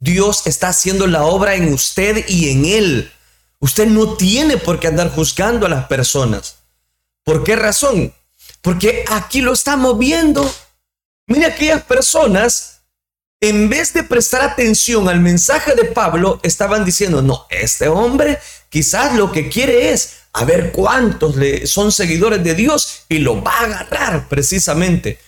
Dios 0.00 0.46
está 0.46 0.68
haciendo 0.68 1.06
la 1.06 1.24
obra 1.24 1.54
en 1.56 1.72
usted 1.72 2.24
y 2.28 2.50
en 2.50 2.64
él. 2.64 3.12
Usted 3.58 3.86
no 3.86 4.14
tiene 4.14 4.56
por 4.56 4.78
qué 4.78 4.86
andar 4.86 5.10
juzgando 5.10 5.66
a 5.66 5.68
las 5.68 5.86
personas. 5.86 6.58
¿Por 7.24 7.42
qué 7.42 7.56
razón? 7.56 8.14
Porque 8.62 9.04
aquí 9.08 9.40
lo 9.40 9.52
estamos 9.52 9.98
viendo. 9.98 10.48
Mira, 11.26 11.48
aquellas 11.48 11.82
personas, 11.82 12.77
en 13.40 13.68
vez 13.68 13.92
de 13.92 14.02
prestar 14.02 14.42
atención 14.42 15.08
al 15.08 15.20
mensaje 15.20 15.74
de 15.74 15.84
Pablo, 15.84 16.40
estaban 16.42 16.84
diciendo, 16.84 17.22
no, 17.22 17.46
este 17.50 17.88
hombre 17.88 18.38
quizás 18.68 19.14
lo 19.14 19.30
que 19.30 19.48
quiere 19.48 19.92
es 19.92 20.14
a 20.32 20.44
ver 20.44 20.72
cuántos 20.72 21.36
le 21.36 21.66
son 21.66 21.92
seguidores 21.92 22.42
de 22.42 22.54
Dios 22.54 23.04
y 23.08 23.18
lo 23.18 23.42
va 23.42 23.52
a 23.52 23.64
agarrar 23.64 24.28
precisamente. 24.28 25.18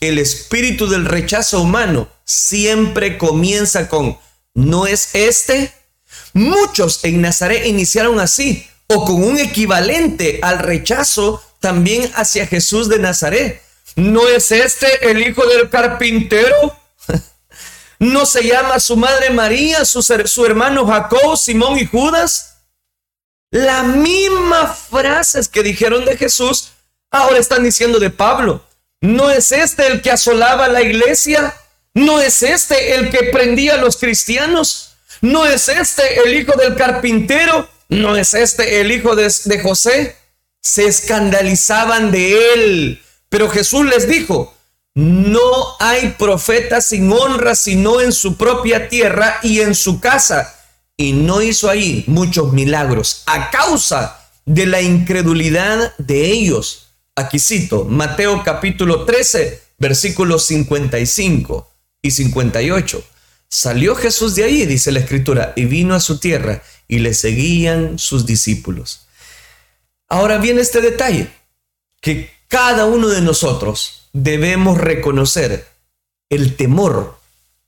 El 0.00 0.18
espíritu 0.18 0.88
del 0.88 1.04
rechazo 1.04 1.60
humano 1.60 2.08
siempre 2.24 3.18
comienza 3.18 3.88
con, 3.88 4.18
¿no 4.54 4.86
es 4.86 5.10
este? 5.14 5.72
Muchos 6.32 7.04
en 7.04 7.20
Nazaret 7.20 7.66
iniciaron 7.66 8.18
así 8.18 8.66
o 8.88 9.04
con 9.04 9.22
un 9.22 9.38
equivalente 9.38 10.40
al 10.42 10.58
rechazo 10.58 11.42
también 11.60 12.10
hacia 12.14 12.46
Jesús 12.46 12.88
de 12.88 12.98
Nazaret. 12.98 13.62
¿No 13.96 14.26
es 14.28 14.50
este 14.50 15.10
el 15.10 15.20
hijo 15.20 15.46
del 15.46 15.68
carpintero? 15.68 16.79
¿No 18.00 18.24
se 18.24 18.42
llama 18.42 18.80
su 18.80 18.96
madre 18.96 19.28
María, 19.28 19.84
su, 19.84 20.02
su 20.02 20.46
hermano 20.46 20.86
Jacob, 20.86 21.36
Simón 21.36 21.76
y 21.78 21.84
Judas? 21.84 22.62
Las 23.50 23.84
mismas 23.84 24.78
frases 24.90 25.48
que 25.48 25.62
dijeron 25.62 26.06
de 26.06 26.16
Jesús, 26.16 26.70
ahora 27.10 27.38
están 27.38 27.62
diciendo 27.62 27.98
de 27.98 28.08
Pablo. 28.08 28.64
¿No 29.02 29.30
es 29.30 29.52
este 29.52 29.86
el 29.86 30.00
que 30.00 30.10
asolaba 30.10 30.68
la 30.68 30.80
iglesia? 30.80 31.54
¿No 31.92 32.20
es 32.20 32.42
este 32.42 32.94
el 32.94 33.10
que 33.10 33.24
prendía 33.24 33.74
a 33.74 33.78
los 33.78 33.98
cristianos? 33.98 34.94
¿No 35.20 35.44
es 35.44 35.68
este 35.68 36.20
el 36.24 36.34
hijo 36.34 36.56
del 36.56 36.76
carpintero? 36.76 37.68
¿No 37.90 38.16
es 38.16 38.32
este 38.32 38.80
el 38.80 38.92
hijo 38.92 39.14
de, 39.14 39.30
de 39.44 39.60
José? 39.60 40.16
Se 40.62 40.86
escandalizaban 40.86 42.10
de 42.10 42.54
él. 42.54 43.02
Pero 43.28 43.50
Jesús 43.50 43.84
les 43.84 44.08
dijo, 44.08 44.54
no 44.94 45.76
hay 45.78 46.14
profeta 46.18 46.80
sin 46.80 47.12
honra 47.12 47.54
sino 47.54 48.00
en 48.00 48.12
su 48.12 48.36
propia 48.36 48.88
tierra 48.88 49.38
y 49.42 49.60
en 49.60 49.74
su 49.74 50.00
casa. 50.00 50.56
Y 50.96 51.12
no 51.12 51.40
hizo 51.40 51.70
ahí 51.70 52.04
muchos 52.06 52.52
milagros 52.52 53.22
a 53.26 53.50
causa 53.50 54.28
de 54.44 54.66
la 54.66 54.82
incredulidad 54.82 55.94
de 55.98 56.26
ellos. 56.26 56.88
Aquí 57.14 57.38
cito 57.38 57.84
Mateo 57.84 58.42
capítulo 58.44 59.04
13, 59.04 59.62
versículos 59.78 60.44
55 60.46 61.70
y 62.02 62.10
58. 62.10 63.04
Salió 63.48 63.96
Jesús 63.96 64.34
de 64.34 64.44
ahí, 64.44 64.66
dice 64.66 64.92
la 64.92 65.00
escritura, 65.00 65.52
y 65.56 65.64
vino 65.64 65.94
a 65.94 66.00
su 66.00 66.18
tierra 66.18 66.62
y 66.86 66.98
le 66.98 67.14
seguían 67.14 67.98
sus 67.98 68.26
discípulos. 68.26 69.06
Ahora 70.08 70.38
viene 70.38 70.60
este 70.60 70.80
detalle, 70.80 71.30
que 72.00 72.30
cada 72.48 72.86
uno 72.86 73.08
de 73.08 73.20
nosotros 73.22 73.99
debemos 74.12 74.78
reconocer 74.78 75.66
el 76.28 76.56
temor 76.56 77.18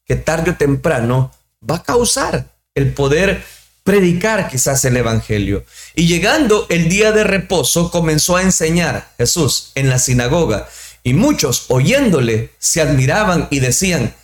que 0.05 0.17
tarde 0.17 0.53
o 0.53 0.57
temprano 0.57 1.33
va 1.69 1.77
a 1.77 1.83
causar 1.83 2.51
el 2.75 2.93
poder 2.93 3.43
predicar 3.85 4.49
quizás 4.49 4.85
el 4.85 4.97
Evangelio. 4.97 5.65
Y 5.95 6.07
llegando 6.07 6.67
el 6.69 6.89
día 6.89 7.13
de 7.13 7.25
reposo, 7.25 7.91
comenzó 7.91 8.37
a 8.37 8.43
enseñar 8.43 9.13
Jesús 9.19 9.73
en 9.75 9.89
la 9.89 9.99
sinagoga. 9.99 10.69
Y 11.03 11.15
muchos 11.15 11.67
oyéndole 11.69 12.51
se 12.59 12.81
admiraban 12.81 13.49
y 13.51 13.59
decían, 13.59 14.15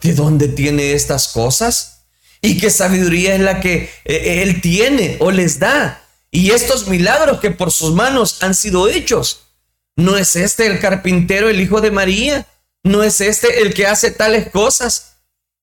¿de 0.00 0.14
dónde 0.14 0.48
tiene 0.48 0.92
estas 0.92 1.28
cosas? 1.28 2.00
¿Y 2.42 2.58
qué 2.58 2.70
sabiduría 2.70 3.34
es 3.34 3.40
la 3.40 3.60
que 3.60 3.90
eh, 4.04 4.42
él 4.42 4.60
tiene 4.60 5.16
o 5.20 5.30
les 5.30 5.58
da? 5.58 6.02
Y 6.30 6.50
estos 6.50 6.88
milagros 6.88 7.40
que 7.40 7.50
por 7.50 7.72
sus 7.72 7.94
manos 7.94 8.42
han 8.42 8.54
sido 8.54 8.88
hechos. 8.88 9.45
¿No 9.96 10.16
es 10.16 10.36
este 10.36 10.66
el 10.66 10.78
carpintero, 10.78 11.48
el 11.48 11.60
hijo 11.60 11.80
de 11.80 11.90
María? 11.90 12.46
¿No 12.84 13.02
es 13.02 13.20
este 13.20 13.62
el 13.62 13.74
que 13.74 13.86
hace 13.86 14.10
tales 14.10 14.50
cosas? 14.50 15.16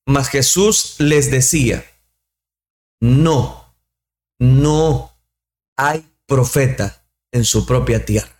Mas 0.06 0.28
Jesús 0.28 0.96
les 0.98 1.30
decía, 1.30 1.84
no, 3.00 3.74
no 4.38 5.16
hay 5.76 6.04
profeta 6.26 7.02
en 7.32 7.44
su 7.44 7.64
propia 7.64 8.04
tierra. 8.04 8.34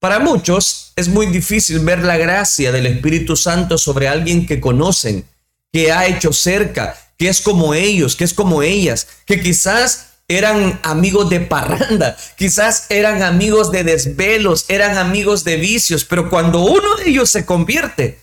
Para 0.00 0.18
muchos 0.18 0.92
es 0.96 1.08
muy 1.08 1.26
difícil 1.26 1.80
ver 1.80 2.02
la 2.02 2.16
gracia 2.16 2.72
del 2.72 2.86
Espíritu 2.86 3.36
Santo 3.36 3.78
sobre 3.78 4.08
alguien 4.08 4.46
que 4.46 4.60
conocen, 4.60 5.28
que 5.72 5.92
ha 5.92 6.06
hecho 6.06 6.32
cerca, 6.32 6.96
que 7.18 7.28
es 7.28 7.40
como 7.40 7.74
ellos, 7.74 8.16
que 8.16 8.24
es 8.24 8.34
como 8.34 8.62
ellas, 8.62 9.06
que 9.26 9.40
quizás 9.40 10.15
eran 10.28 10.80
amigos 10.82 11.30
de 11.30 11.40
parranda, 11.40 12.16
quizás 12.36 12.86
eran 12.88 13.22
amigos 13.22 13.70
de 13.70 13.84
desvelos, 13.84 14.64
eran 14.68 14.98
amigos 14.98 15.44
de 15.44 15.56
vicios, 15.56 16.04
pero 16.04 16.28
cuando 16.30 16.64
uno 16.64 16.96
de 16.96 17.10
ellos 17.10 17.30
se 17.30 17.46
convierte, 17.46 18.18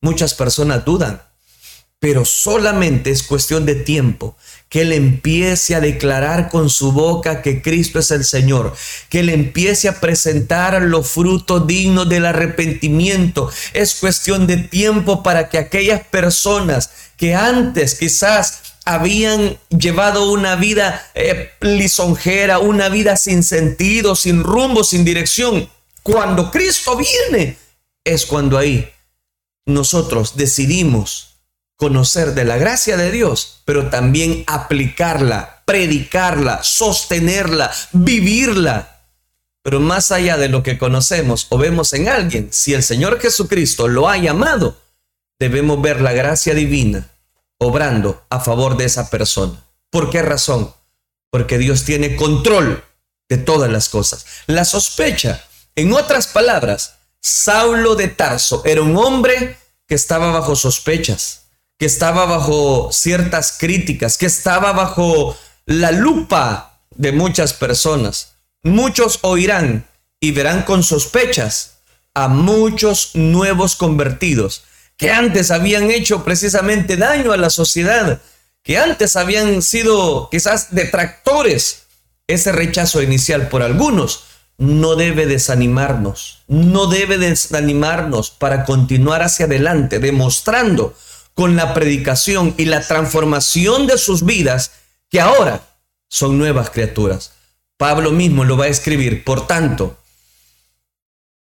muchas 0.00 0.34
personas 0.34 0.84
dudan. 0.84 1.22
Pero 2.00 2.26
solamente 2.26 3.10
es 3.10 3.22
cuestión 3.22 3.64
de 3.64 3.76
tiempo 3.76 4.36
que 4.68 4.82
Él 4.82 4.92
empiece 4.92 5.74
a 5.74 5.80
declarar 5.80 6.50
con 6.50 6.68
su 6.68 6.92
boca 6.92 7.40
que 7.40 7.62
Cristo 7.62 8.00
es 8.00 8.10
el 8.10 8.24
Señor, 8.24 8.74
que 9.08 9.20
Él 9.20 9.30
empiece 9.30 9.88
a 9.88 10.00
presentar 10.00 10.82
los 10.82 11.08
frutos 11.08 11.66
dignos 11.66 12.06
del 12.08 12.26
arrepentimiento. 12.26 13.50
Es 13.72 13.94
cuestión 13.94 14.46
de 14.46 14.58
tiempo 14.58 15.22
para 15.22 15.48
que 15.48 15.56
aquellas 15.56 16.02
personas 16.02 16.90
que 17.16 17.34
antes 17.34 17.94
quizás 17.94 18.63
habían 18.84 19.58
llevado 19.70 20.30
una 20.30 20.56
vida 20.56 21.10
eh, 21.14 21.52
lisonjera, 21.60 22.58
una 22.58 22.88
vida 22.88 23.16
sin 23.16 23.42
sentido, 23.42 24.14
sin 24.14 24.42
rumbo, 24.42 24.84
sin 24.84 25.04
dirección. 25.04 25.68
Cuando 26.02 26.50
Cristo 26.50 26.96
viene, 26.96 27.56
es 28.04 28.26
cuando 28.26 28.58
ahí 28.58 28.90
nosotros 29.66 30.36
decidimos 30.36 31.38
conocer 31.76 32.34
de 32.34 32.44
la 32.44 32.58
gracia 32.58 32.96
de 32.96 33.10
Dios, 33.10 33.62
pero 33.64 33.88
también 33.88 34.44
aplicarla, 34.46 35.62
predicarla, 35.64 36.62
sostenerla, 36.62 37.72
vivirla. 37.92 38.90
Pero 39.62 39.80
más 39.80 40.12
allá 40.12 40.36
de 40.36 40.50
lo 40.50 40.62
que 40.62 40.76
conocemos 40.76 41.46
o 41.48 41.56
vemos 41.56 41.94
en 41.94 42.08
alguien, 42.08 42.48
si 42.52 42.74
el 42.74 42.82
Señor 42.82 43.18
Jesucristo 43.18 43.88
lo 43.88 44.10
ha 44.10 44.18
llamado, 44.18 44.78
debemos 45.38 45.80
ver 45.80 46.02
la 46.02 46.12
gracia 46.12 46.52
divina 46.52 47.08
a 48.30 48.40
favor 48.40 48.76
de 48.76 48.84
esa 48.84 49.10
persona. 49.10 49.64
¿Por 49.90 50.10
qué 50.10 50.22
razón? 50.22 50.74
Porque 51.30 51.58
Dios 51.58 51.84
tiene 51.84 52.16
control 52.16 52.84
de 53.28 53.38
todas 53.38 53.70
las 53.70 53.88
cosas. 53.88 54.26
La 54.46 54.64
sospecha, 54.64 55.44
en 55.74 55.92
otras 55.92 56.26
palabras, 56.26 56.96
Saulo 57.20 57.94
de 57.94 58.08
Tarso 58.08 58.62
era 58.64 58.82
un 58.82 58.96
hombre 58.96 59.56
que 59.86 59.94
estaba 59.94 60.30
bajo 60.30 60.56
sospechas, 60.56 61.44
que 61.78 61.86
estaba 61.86 62.26
bajo 62.26 62.90
ciertas 62.92 63.56
críticas, 63.58 64.18
que 64.18 64.26
estaba 64.26 64.72
bajo 64.72 65.36
la 65.66 65.90
lupa 65.90 66.80
de 66.90 67.12
muchas 67.12 67.52
personas. 67.52 68.34
Muchos 68.62 69.18
oirán 69.22 69.86
y 70.20 70.32
verán 70.32 70.62
con 70.62 70.82
sospechas 70.82 71.78
a 72.14 72.28
muchos 72.28 73.10
nuevos 73.14 73.74
convertidos 73.74 74.64
que 74.96 75.10
antes 75.10 75.50
habían 75.50 75.90
hecho 75.90 76.24
precisamente 76.24 76.96
daño 76.96 77.32
a 77.32 77.36
la 77.36 77.50
sociedad, 77.50 78.20
que 78.62 78.78
antes 78.78 79.16
habían 79.16 79.62
sido 79.62 80.28
quizás 80.30 80.74
detractores. 80.74 81.82
Ese 82.26 82.52
rechazo 82.52 83.02
inicial 83.02 83.48
por 83.48 83.62
algunos 83.62 84.24
no 84.56 84.96
debe 84.96 85.26
desanimarnos, 85.26 86.42
no 86.48 86.86
debe 86.86 87.18
desanimarnos 87.18 88.30
para 88.30 88.64
continuar 88.64 89.22
hacia 89.22 89.46
adelante, 89.46 89.98
demostrando 89.98 90.96
con 91.34 91.56
la 91.56 91.74
predicación 91.74 92.54
y 92.56 92.66
la 92.66 92.80
transformación 92.80 93.86
de 93.86 93.98
sus 93.98 94.24
vidas 94.24 94.70
que 95.10 95.20
ahora 95.20 95.66
son 96.08 96.38
nuevas 96.38 96.70
criaturas. 96.70 97.32
Pablo 97.76 98.12
mismo 98.12 98.44
lo 98.44 98.56
va 98.56 98.66
a 98.66 98.68
escribir, 98.68 99.24
por 99.24 99.46
tanto, 99.46 99.98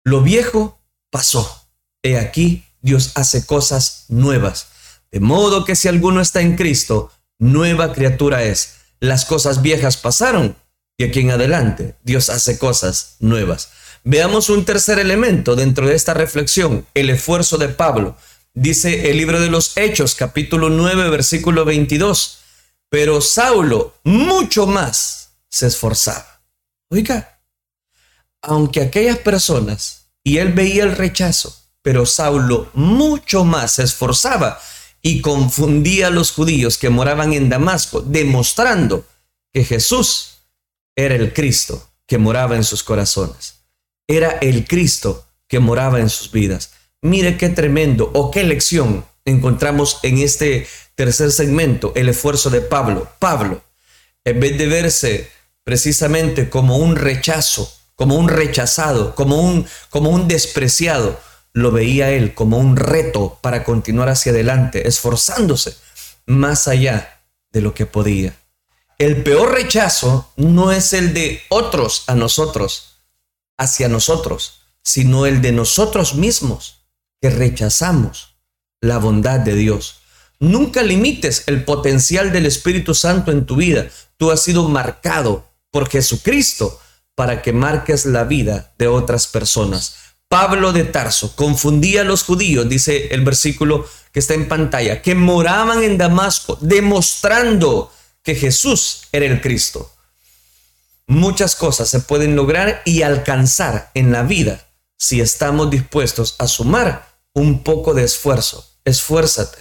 lo 0.04 0.22
viejo 0.22 0.80
pasó, 1.12 1.68
he 2.02 2.18
aquí 2.18 2.64
Dios 2.82 3.12
hace 3.16 3.46
cosas 3.46 4.06
nuevas. 4.10 4.68
De 5.12 5.20
modo 5.20 5.66
que 5.66 5.76
si 5.76 5.88
alguno 5.88 6.22
está 6.22 6.42
en 6.42 6.56
Cristo, 6.56 7.12
nueva 7.40 7.94
criatura 7.94 8.44
es. 8.44 8.76
Las 9.00 9.26
cosas 9.26 9.62
viejas 9.62 9.98
pasaron 9.98 10.56
y 10.98 11.04
aquí 11.04 11.22
en 11.22 11.32
adelante 11.32 11.96
Dios 12.04 12.30
hace 12.30 12.58
cosas 12.58 13.16
nuevas. 13.20 13.70
Veamos 14.04 14.50
un 14.50 14.66
tercer 14.66 15.00
elemento 15.00 15.56
dentro 15.56 15.88
de 15.88 15.96
esta 15.96 16.14
reflexión, 16.14 16.86
el 16.94 17.10
esfuerzo 17.10 17.58
de 17.58 17.70
Pablo. 17.70 18.18
Dice 18.54 19.10
el 19.10 19.18
libro 19.18 19.40
de 19.40 19.50
los 19.50 19.78
Hechos, 19.78 20.16
capítulo 20.16 20.70
9, 20.70 21.10
versículo 21.10 21.66
22. 21.66 22.40
Pero 22.90 23.22
Saulo 23.22 23.96
mucho 24.04 24.68
más 24.68 25.30
se 25.50 25.68
esforzaba. 25.68 26.42
Oiga, 26.90 27.40
aunque 28.42 28.82
aquellas 28.82 29.20
personas, 29.20 30.08
y 30.24 30.38
él 30.38 30.54
veía 30.54 30.84
el 30.84 30.96
rechazo, 30.96 31.56
pero 31.82 32.06
Saulo 32.06 32.70
mucho 32.74 33.44
más 33.44 33.74
se 33.74 33.84
esforzaba 33.84 34.60
y 35.02 35.22
confundía 35.22 36.08
a 36.08 36.12
los 36.12 36.32
judíos 36.32 36.78
que 36.78 36.90
moraban 36.90 37.34
en 37.34 37.50
Damasco, 37.50 38.02
demostrando 38.02 39.06
que 39.52 39.64
Jesús 39.64 40.40
era 40.96 41.16
el 41.16 41.34
Cristo 41.34 41.90
que 42.06 42.18
moraba 42.18 42.56
en 42.56 42.64
sus 42.64 42.84
corazones. 42.84 43.56
Era 44.08 44.38
el 44.42 44.68
Cristo 44.68 45.26
que 45.48 45.60
moraba 45.60 46.00
en 46.00 46.10
sus 46.10 46.32
vidas. 46.32 46.74
Mire 47.02 47.38
qué 47.38 47.50
tremendo 47.50 48.12
o 48.14 48.30
qué 48.30 48.44
lección 48.44 49.06
encontramos 49.26 50.00
en 50.04 50.20
este 50.20 50.68
tercer 50.96 51.32
segmento, 51.32 51.94
el 51.96 52.10
esfuerzo 52.10 52.50
de 52.50 52.62
Pablo. 52.62 53.10
Pablo, 53.20 53.64
en 54.24 54.40
vez 54.40 54.58
de 54.58 54.68
verse 54.68 55.32
precisamente 55.64 56.50
como 56.50 56.78
un 56.78 56.96
rechazo, 56.96 57.72
como 57.96 58.16
un 58.16 58.30
rechazado, 58.30 59.16
como 59.16 59.42
un, 59.42 59.68
como 59.90 60.10
un 60.10 60.28
despreciado, 60.28 61.20
lo 61.54 61.72
veía 61.72 62.12
él 62.12 62.34
como 62.34 62.58
un 62.58 62.78
reto 62.78 63.40
para 63.42 63.64
continuar 63.64 64.10
hacia 64.10 64.32
adelante, 64.32 64.88
esforzándose 64.88 65.76
más 66.26 66.68
allá 66.68 67.22
de 67.52 67.62
lo 67.62 67.74
que 67.74 67.86
podía. 67.86 68.38
El 68.98 69.24
peor 69.24 69.52
rechazo 69.54 70.32
no 70.36 70.72
es 70.72 70.94
el 70.94 71.14
de 71.14 71.42
otros 71.50 72.04
a 72.08 72.16
nosotros, 72.16 73.00
hacia 73.58 73.88
nosotros, 73.90 74.62
sino 74.84 75.26
el 75.26 75.42
de 75.42 75.52
nosotros 75.52 76.16
mismos, 76.16 76.82
que 77.20 77.30
rechazamos 77.30 78.36
la 78.80 78.98
bondad 78.98 79.40
de 79.40 79.56
Dios. 79.56 80.02
Nunca 80.40 80.82
limites 80.82 81.44
el 81.48 81.64
potencial 81.64 82.32
del 82.32 82.46
Espíritu 82.48 82.96
Santo 82.96 83.32
en 83.32 83.46
tu 83.46 83.56
vida. 83.56 83.88
Tú 84.18 84.32
has 84.32 84.42
sido 84.42 84.68
marcado 84.68 85.48
por 85.70 85.90
Jesucristo 85.90 86.80
para 87.16 87.42
que 87.42 87.54
marques 87.54 88.06
la 88.06 88.24
vida 88.24 88.74
de 88.78 88.88
otras 88.88 89.28
personas. 89.28 89.96
Pablo 90.32 90.72
de 90.72 90.86
Tarso 90.86 91.36
confundía 91.36 92.02
a 92.02 92.06
los 92.06 92.24
judíos, 92.24 92.70
dice 92.70 93.10
el 93.12 93.20
versículo 93.26 93.86
que 94.14 94.22
está 94.22 94.34
en 94.34 94.48
pantalla, 94.48 95.02
que 95.02 95.14
moraban 95.14 95.84
en 95.84 95.98
Damasco, 95.98 96.58
demostrando 96.62 97.92
que 98.24 98.36
Jesús 98.36 99.02
era 99.12 99.26
el 99.26 99.42
Cristo. 99.42 99.92
Muchas 101.06 101.58
cosas 101.58 101.90
se 101.90 102.00
pueden 102.00 102.38
lograr 102.38 102.82
y 102.86 103.02
alcanzar 103.02 103.92
en 103.94 104.14
la 104.14 104.24
vida 104.24 104.66
si 104.96 105.20
estamos 105.20 105.70
dispuestos 105.70 106.36
a 106.40 106.48
sumar 106.48 107.10
un 107.34 107.62
poco 107.62 107.94
de 107.94 108.06
esfuerzo. 108.06 108.66
Esfuérzate, 108.86 109.58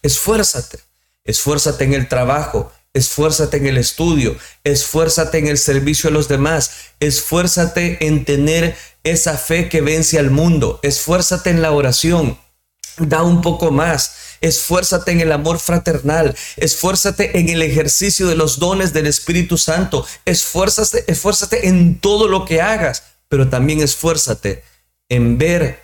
esfuérzate, 0.00 0.78
esfuérzate 1.24 1.84
en 1.84 1.92
el 1.92 2.08
trabajo, 2.08 2.72
esfuérzate 2.98 3.56
en 3.56 3.66
el 3.66 3.78
estudio, 3.78 4.36
esfuérzate 4.64 5.38
en 5.38 5.48
el 5.48 5.58
servicio 5.58 6.10
a 6.10 6.12
los 6.12 6.28
demás, 6.28 6.70
esfuérzate 7.00 8.06
en 8.06 8.24
tener 8.24 8.76
esa 9.04 9.36
fe 9.38 9.68
que 9.68 9.80
vence 9.80 10.18
al 10.18 10.30
mundo, 10.30 10.80
esfuérzate 10.82 11.50
en 11.50 11.62
la 11.62 11.72
oración, 11.72 12.38
da 12.98 13.22
un 13.22 13.40
poco 13.40 13.70
más, 13.70 14.12
esfuérzate 14.40 15.12
en 15.12 15.20
el 15.20 15.32
amor 15.32 15.58
fraternal, 15.58 16.36
esfuérzate 16.56 17.38
en 17.38 17.48
el 17.48 17.62
ejercicio 17.62 18.26
de 18.26 18.36
los 18.36 18.58
dones 18.58 18.92
del 18.92 19.06
Espíritu 19.06 19.56
Santo, 19.56 20.06
esfuérzate, 20.24 21.04
esfuérzate 21.06 21.68
en 21.68 22.00
todo 22.00 22.28
lo 22.28 22.44
que 22.44 22.60
hagas, 22.60 23.04
pero 23.28 23.48
también 23.48 23.80
esfuérzate 23.80 24.64
en 25.08 25.38
ver 25.38 25.82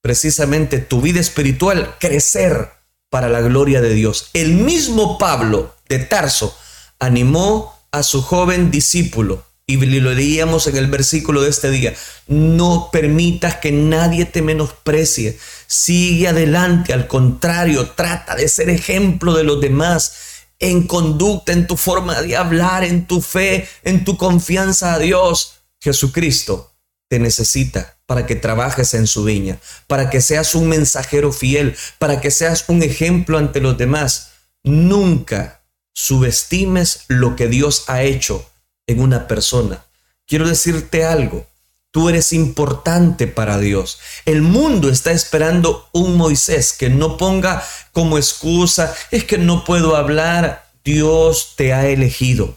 precisamente 0.00 0.78
tu 0.78 1.00
vida 1.00 1.20
espiritual 1.20 1.96
crecer 1.98 2.70
para 3.10 3.28
la 3.28 3.40
gloria 3.40 3.80
de 3.80 3.94
Dios. 3.94 4.30
El 4.32 4.54
mismo 4.54 5.18
Pablo 5.18 5.74
de 5.92 6.04
Tarso 6.04 6.56
animó 6.98 7.78
a 7.90 8.02
su 8.02 8.22
joven 8.22 8.70
discípulo 8.70 9.44
y 9.66 9.76
lo 9.76 10.12
leíamos 10.12 10.66
en 10.66 10.76
el 10.76 10.86
versículo 10.86 11.42
de 11.42 11.50
este 11.50 11.70
día. 11.70 11.94
No 12.26 12.88
permitas 12.92 13.56
que 13.56 13.72
nadie 13.72 14.24
te 14.24 14.42
menosprecie. 14.42 15.38
Sigue 15.66 16.28
adelante. 16.28 16.92
Al 16.92 17.06
contrario, 17.06 17.90
trata 17.90 18.34
de 18.34 18.48
ser 18.48 18.70
ejemplo 18.70 19.34
de 19.34 19.44
los 19.44 19.60
demás 19.60 20.14
en 20.58 20.86
conducta, 20.86 21.52
en 21.52 21.66
tu 21.66 21.76
forma 21.76 22.20
de 22.22 22.36
hablar, 22.36 22.84
en 22.84 23.06
tu 23.06 23.20
fe, 23.20 23.68
en 23.84 24.04
tu 24.04 24.16
confianza 24.16 24.94
a 24.94 24.98
Dios. 24.98 25.54
Jesucristo 25.80 26.72
te 27.08 27.18
necesita 27.18 27.98
para 28.06 28.26
que 28.26 28.36
trabajes 28.36 28.94
en 28.94 29.06
su 29.06 29.24
viña, 29.24 29.58
para 29.86 30.10
que 30.10 30.20
seas 30.20 30.54
un 30.54 30.68
mensajero 30.68 31.32
fiel, 31.32 31.76
para 31.98 32.20
que 32.20 32.30
seas 32.30 32.64
un 32.68 32.82
ejemplo 32.82 33.38
ante 33.38 33.60
los 33.60 33.78
demás. 33.78 34.32
Nunca 34.64 35.61
subestimes 35.92 37.04
lo 37.08 37.36
que 37.36 37.48
Dios 37.48 37.84
ha 37.88 38.02
hecho 38.02 38.48
en 38.86 39.00
una 39.00 39.28
persona. 39.28 39.84
Quiero 40.26 40.48
decirte 40.48 41.04
algo, 41.04 41.46
tú 41.90 42.08
eres 42.08 42.32
importante 42.32 43.26
para 43.26 43.58
Dios. 43.58 44.00
El 44.24 44.42
mundo 44.42 44.88
está 44.88 45.12
esperando 45.12 45.88
un 45.92 46.16
Moisés 46.16 46.72
que 46.72 46.88
no 46.88 47.16
ponga 47.16 47.62
como 47.92 48.18
excusa, 48.18 48.94
es 49.10 49.24
que 49.24 49.38
no 49.38 49.64
puedo 49.64 49.96
hablar, 49.96 50.70
Dios 50.84 51.54
te 51.56 51.72
ha 51.72 51.86
elegido. 51.86 52.56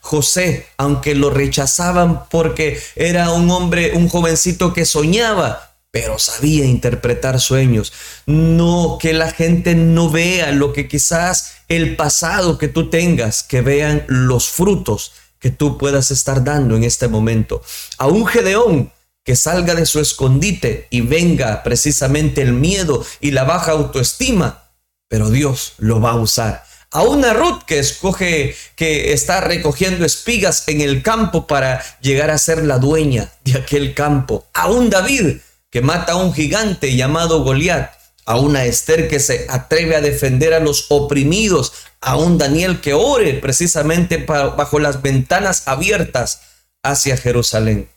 José, 0.00 0.66
aunque 0.76 1.14
lo 1.14 1.30
rechazaban 1.30 2.28
porque 2.28 2.78
era 2.94 3.30
un 3.30 3.50
hombre, 3.50 3.92
un 3.94 4.08
jovencito 4.08 4.74
que 4.74 4.84
soñaba, 4.84 5.76
pero 5.90 6.18
sabía 6.18 6.66
interpretar 6.66 7.40
sueños. 7.40 7.92
No 8.26 8.98
que 9.00 9.14
la 9.14 9.30
gente 9.30 9.74
no 9.74 10.10
vea 10.10 10.52
lo 10.52 10.74
que 10.74 10.88
quizás 10.88 11.53
el 11.76 11.96
pasado 11.96 12.58
que 12.58 12.68
tú 12.68 12.90
tengas, 12.90 13.42
que 13.42 13.60
vean 13.60 14.04
los 14.08 14.48
frutos 14.48 15.12
que 15.38 15.50
tú 15.50 15.76
puedas 15.76 16.10
estar 16.10 16.42
dando 16.42 16.76
en 16.76 16.84
este 16.84 17.06
momento. 17.06 17.62
A 17.98 18.06
un 18.06 18.26
Gedeón 18.26 18.92
que 19.24 19.36
salga 19.36 19.74
de 19.74 19.86
su 19.86 20.00
escondite 20.00 20.86
y 20.90 21.00
venga 21.00 21.62
precisamente 21.62 22.42
el 22.42 22.52
miedo 22.52 23.04
y 23.20 23.30
la 23.30 23.44
baja 23.44 23.72
autoestima, 23.72 24.70
pero 25.08 25.30
Dios 25.30 25.74
lo 25.78 26.00
va 26.00 26.12
a 26.12 26.16
usar. 26.16 26.64
A 26.90 27.02
una 27.02 27.32
Ruth 27.32 27.62
que 27.66 27.78
escoge, 27.78 28.54
que 28.76 29.12
está 29.12 29.40
recogiendo 29.40 30.04
espigas 30.04 30.64
en 30.68 30.80
el 30.80 31.02
campo 31.02 31.46
para 31.46 31.82
llegar 32.00 32.30
a 32.30 32.38
ser 32.38 32.64
la 32.64 32.78
dueña 32.78 33.32
de 33.44 33.58
aquel 33.58 33.94
campo. 33.94 34.46
A 34.54 34.68
un 34.68 34.90
David 34.90 35.38
que 35.70 35.80
mata 35.80 36.12
a 36.12 36.16
un 36.16 36.32
gigante 36.32 36.94
llamado 36.94 37.42
Goliat, 37.42 37.90
a 38.26 38.38
una 38.38 38.64
Esther 38.64 39.08
que 39.08 39.20
se 39.20 39.46
atreve 39.48 39.96
a 39.96 40.00
defender 40.00 40.54
a 40.54 40.60
los 40.60 40.86
oprimidos, 40.88 41.72
a 42.00 42.16
un 42.16 42.38
Daniel 42.38 42.80
que 42.80 42.94
ore 42.94 43.34
precisamente 43.34 44.18
bajo 44.18 44.78
las 44.78 45.02
ventanas 45.02 45.66
abiertas 45.66 46.40
hacia 46.82 47.16
Jerusalén. 47.16 47.88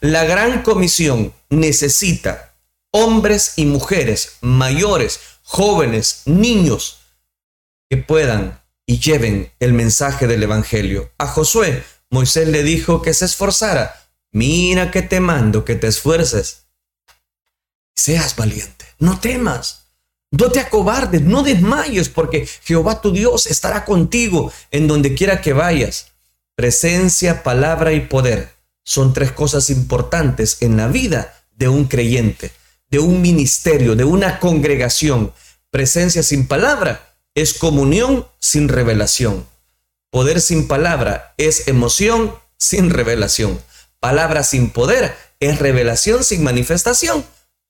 La 0.00 0.24
gran 0.24 0.62
comisión 0.62 1.32
necesita 1.50 2.54
hombres 2.90 3.54
y 3.56 3.66
mujeres, 3.66 4.36
mayores, 4.40 5.20
jóvenes, 5.42 6.22
niños, 6.26 6.98
que 7.88 7.96
puedan 7.96 8.60
y 8.86 8.98
lleven 8.98 9.52
el 9.60 9.72
mensaje 9.72 10.26
del 10.26 10.42
Evangelio. 10.42 11.10
A 11.18 11.26
Josué, 11.26 11.82
Moisés 12.10 12.48
le 12.48 12.62
dijo 12.62 13.02
que 13.02 13.14
se 13.14 13.24
esforzara. 13.24 14.00
Mira 14.30 14.90
que 14.90 15.02
te 15.02 15.20
mando 15.20 15.64
que 15.64 15.74
te 15.74 15.86
esfuerces 15.86 16.64
seas 17.94 18.36
valiente, 18.36 18.83
no 19.04 19.20
temas, 19.20 19.84
no 20.30 20.50
te 20.50 20.58
acobardes, 20.58 21.22
no 21.22 21.42
desmayes, 21.44 22.08
porque 22.08 22.46
Jehová 22.64 23.00
tu 23.00 23.12
Dios 23.12 23.46
estará 23.46 23.84
contigo 23.84 24.52
en 24.72 24.88
donde 24.88 25.14
quiera 25.14 25.40
que 25.40 25.52
vayas. 25.52 26.08
Presencia, 26.56 27.42
palabra 27.42 27.92
y 27.92 28.00
poder 28.00 28.52
son 28.82 29.12
tres 29.12 29.30
cosas 29.30 29.70
importantes 29.70 30.58
en 30.60 30.76
la 30.76 30.88
vida 30.88 31.44
de 31.52 31.68
un 31.68 31.84
creyente, 31.84 32.50
de 32.90 32.98
un 32.98 33.22
ministerio, 33.22 33.94
de 33.94 34.04
una 34.04 34.40
congregación. 34.40 35.32
Presencia 35.70 36.22
sin 36.22 36.48
palabra 36.48 37.14
es 37.34 37.54
comunión 37.54 38.26
sin 38.40 38.68
revelación. 38.68 39.46
Poder 40.10 40.40
sin 40.40 40.66
palabra 40.66 41.34
es 41.36 41.68
emoción 41.68 42.34
sin 42.56 42.90
revelación. 42.90 43.60
Palabra 44.00 44.42
sin 44.42 44.70
poder 44.70 45.16
es 45.38 45.58
revelación 45.58 46.24
sin 46.24 46.42
manifestación 46.42 47.24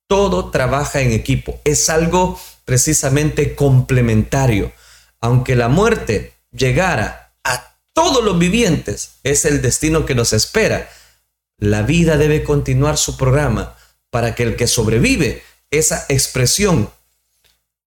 todo 0.07 0.51
trabaja 0.51 1.01
en 1.01 1.13
equipo. 1.13 1.61
Es 1.65 1.91
algo 1.91 2.39
precisamente 2.65 3.55
complementario. 3.55 4.73
Aunque 5.21 5.57
la 5.57 5.69
muerte 5.69 6.35
llegara 6.51 7.35
a 7.45 7.77
todos 7.93 8.25
los 8.25 8.39
vivientes, 8.39 9.17
es 9.23 9.45
el 9.45 9.63
destino 9.63 10.07
que 10.07 10.15
nos 10.15 10.33
espera. 10.33 10.89
La 11.59 11.83
vida 11.83 12.17
debe 12.17 12.43
continuar 12.43 12.99
su 12.99 13.17
programa 13.17 13.77
para 14.11 14.35
que 14.35 14.43
el 14.43 14.57
que 14.57 14.67
sobrevive 14.67 15.43
esa 15.71 16.05
expresión 16.09 16.91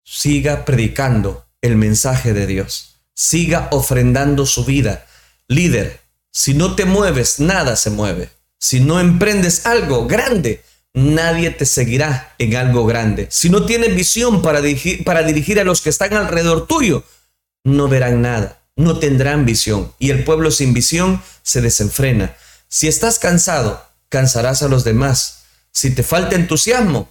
siga 0.04 0.66
predicando 0.66 1.46
el 1.62 1.76
mensaje 1.76 2.34
de 2.34 2.48
Dios, 2.48 2.98
siga 3.14 3.70
ofrendando 3.72 4.46
su 4.46 4.66
vida. 4.66 5.06
Líder, 5.48 6.02
si 6.32 6.54
no 6.54 6.76
te 6.76 6.86
mueves, 6.86 7.40
nada 7.40 7.76
se 7.76 7.90
mueve. 7.90 8.30
Si 8.60 8.80
no 8.80 9.00
emprendes 9.00 9.66
algo 9.66 10.08
grande, 10.08 10.64
nadie 10.94 11.52
te 11.52 11.66
seguirá 11.66 12.36
en 12.38 12.56
algo 12.56 12.86
grande. 12.86 13.28
Si 13.30 13.50
no 13.50 13.66
tienes 13.66 13.96
visión 13.96 14.42
para 14.42 14.62
dirigir, 14.62 15.60
a 15.60 15.64
los 15.64 15.82
que 15.82 15.90
están 15.90 16.14
alrededor 16.14 16.68
tuyo, 16.68 17.04
no 17.64 17.88
verán 17.88 18.22
nada, 18.22 18.62
no 18.76 19.00
tendrán 19.00 19.46
visión. 19.46 19.94
Y 20.00 20.10
el 20.10 20.24
pueblo 20.24 20.52
sin 20.52 20.74
visión 20.74 21.22
se 21.44 21.62
desenfrena. 21.62 22.36
Si 22.68 22.88
estás 22.88 23.20
cansado, 23.20 23.86
cansarás 24.10 24.64
a 24.64 24.68
los 24.68 24.84
demás. 24.84 25.44
Si 25.72 25.94
te 25.94 26.04
falta 26.04 26.36
entusiasmo, 26.36 27.10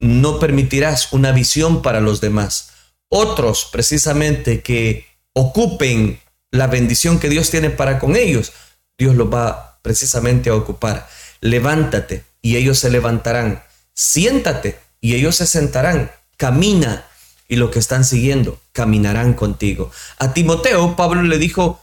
no 0.00 0.38
permitirás 0.38 1.12
una 1.12 1.32
visión 1.32 1.82
para 1.82 2.00
los 2.00 2.20
demás. 2.20 2.70
Otros, 3.08 3.68
precisamente, 3.70 4.62
que 4.62 5.06
ocupen 5.32 6.20
la 6.50 6.66
bendición 6.66 7.18
que 7.18 7.28
Dios 7.28 7.50
tiene 7.50 7.70
para 7.70 7.98
con 7.98 8.16
ellos, 8.16 8.52
Dios 8.98 9.14
los 9.14 9.32
va 9.32 9.78
precisamente 9.82 10.50
a 10.50 10.54
ocupar. 10.54 11.08
Levántate, 11.40 12.24
y 12.42 12.56
ellos 12.56 12.78
se 12.78 12.90
levantarán. 12.90 13.62
Siéntate 13.94 14.78
y 15.00 15.14
ellos 15.14 15.36
se 15.36 15.46
sentarán. 15.46 16.10
Camina 16.36 17.06
y 17.48 17.56
los 17.56 17.70
que 17.70 17.78
están 17.78 18.04
siguiendo 18.04 18.60
caminarán 18.72 19.34
contigo. 19.34 19.90
A 20.18 20.34
Timoteo, 20.34 20.96
Pablo 20.96 21.22
le 21.22 21.38
dijo, 21.38 21.80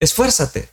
esfuérzate, 0.00 0.68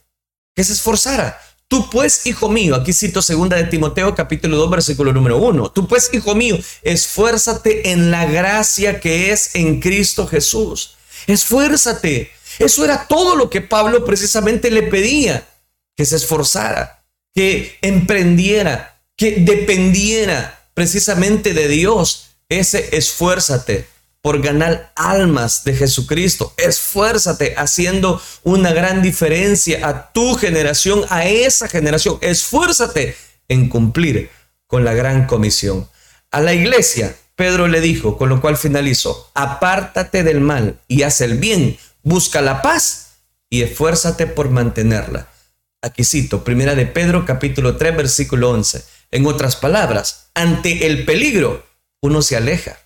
que 0.55 0.63
se 0.63 0.73
esforzara. 0.73 1.39
Tú 1.67 1.87
pues, 1.91 2.25
hijo 2.25 2.49
mío, 2.49 2.75
aquí 2.75 2.93
cito 2.93 3.21
segunda 3.21 3.55
de 3.55 3.65
Timoteo 3.65 4.15
capítulo 4.15 4.57
2 4.57 4.71
versículo 4.71 5.13
número 5.13 5.37
1. 5.37 5.71
Tú 5.71 5.87
pues, 5.87 6.09
hijo 6.13 6.33
mío, 6.33 6.57
esfuérzate 6.81 7.91
en 7.91 8.09
la 8.09 8.25
gracia 8.25 8.99
que 8.99 9.31
es 9.31 9.53
en 9.53 9.79
Cristo 9.79 10.25
Jesús. 10.25 10.95
Esfuérzate. 11.27 12.31
Eso 12.57 12.83
era 12.83 13.07
todo 13.07 13.35
lo 13.35 13.49
que 13.51 13.61
Pablo 13.61 14.03
precisamente 14.03 14.71
le 14.71 14.83
pedía, 14.83 15.47
que 15.95 16.05
se 16.05 16.15
esforzara, 16.15 16.98
que 17.33 17.77
emprendiera, 17.81 19.01
que 19.15 19.37
dependiera 19.39 20.67
precisamente 20.73 21.53
de 21.53 21.67
Dios. 21.67 22.35
Ese 22.49 22.97
esfuérzate 22.97 23.87
por 24.21 24.41
ganar 24.41 24.91
almas 24.95 25.63
de 25.63 25.75
Jesucristo. 25.75 26.53
Esfuérzate 26.57 27.53
haciendo 27.57 28.21
una 28.43 28.73
gran 28.73 29.01
diferencia 29.01 29.87
a 29.87 30.11
tu 30.11 30.35
generación, 30.35 31.05
a 31.09 31.25
esa 31.25 31.67
generación. 31.67 32.17
Esfuérzate 32.21 33.15
en 33.47 33.69
cumplir 33.69 34.29
con 34.67 34.83
la 34.83 34.93
gran 34.93 35.25
comisión. 35.25 35.89
A 36.31 36.41
la 36.41 36.53
iglesia, 36.53 37.15
Pedro 37.35 37.67
le 37.67 37.81
dijo, 37.81 38.17
con 38.17 38.29
lo 38.29 38.41
cual 38.41 38.57
finalizó, 38.57 39.31
apártate 39.33 40.23
del 40.23 40.41
mal 40.41 40.79
y 40.87 41.03
haz 41.03 41.21
el 41.21 41.37
bien, 41.37 41.77
busca 42.03 42.41
la 42.41 42.61
paz 42.61 43.11
y 43.49 43.63
esfuérzate 43.63 44.27
por 44.27 44.49
mantenerla. 44.49 45.27
Aquí 45.81 46.03
cito, 46.03 46.43
primera 46.43 46.75
de 46.75 46.85
Pedro 46.85 47.25
capítulo 47.25 47.77
3 47.77 47.95
versículo 47.95 48.49
11. 48.49 48.83
En 49.11 49.25
otras 49.25 49.55
palabras, 49.55 50.29
ante 50.33 50.85
el 50.87 51.05
peligro, 51.05 51.65
uno 52.01 52.21
se 52.21 52.35
aleja. 52.35 52.77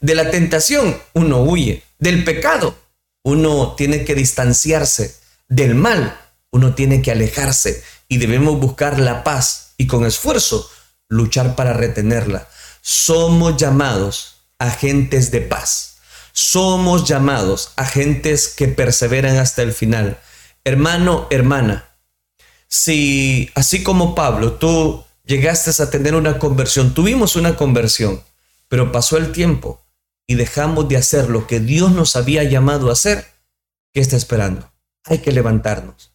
De 0.00 0.14
la 0.14 0.30
tentación 0.30 1.00
uno 1.14 1.42
huye. 1.42 1.82
Del 1.98 2.22
pecado 2.24 2.76
uno 3.24 3.74
tiene 3.76 4.04
que 4.04 4.14
distanciarse. 4.14 5.16
Del 5.48 5.74
mal 5.74 6.20
uno 6.50 6.74
tiene 6.74 7.00
que 7.00 7.12
alejarse. 7.12 7.82
Y 8.08 8.18
debemos 8.18 8.60
buscar 8.60 8.98
la 9.00 9.24
paz 9.24 9.72
y 9.78 9.86
con 9.86 10.04
esfuerzo 10.04 10.70
luchar 11.08 11.56
para 11.56 11.72
retenerla. 11.72 12.46
Somos 12.82 13.56
llamados 13.56 14.42
agentes 14.58 15.30
de 15.30 15.40
paz. 15.40 15.96
Somos 16.32 17.08
llamados 17.08 17.72
agentes 17.76 18.48
que 18.48 18.68
perseveran 18.68 19.38
hasta 19.38 19.62
el 19.62 19.72
final. 19.72 20.20
Hermano, 20.64 21.26
hermana, 21.30 21.85
si 22.68 23.50
así 23.54 23.82
como 23.82 24.14
Pablo, 24.14 24.52
tú 24.54 25.04
llegaste 25.24 25.82
a 25.82 25.90
tener 25.90 26.14
una 26.14 26.38
conversión, 26.38 26.94
tuvimos 26.94 27.36
una 27.36 27.56
conversión, 27.56 28.22
pero 28.68 28.92
pasó 28.92 29.16
el 29.16 29.32
tiempo 29.32 29.82
y 30.26 30.34
dejamos 30.34 30.88
de 30.88 30.96
hacer 30.96 31.28
lo 31.28 31.46
que 31.46 31.60
Dios 31.60 31.92
nos 31.92 32.16
había 32.16 32.42
llamado 32.44 32.90
a 32.90 32.92
hacer, 32.92 33.26
¿qué 33.92 34.00
está 34.00 34.16
esperando? 34.16 34.70
Hay 35.04 35.18
que 35.18 35.32
levantarnos. 35.32 36.12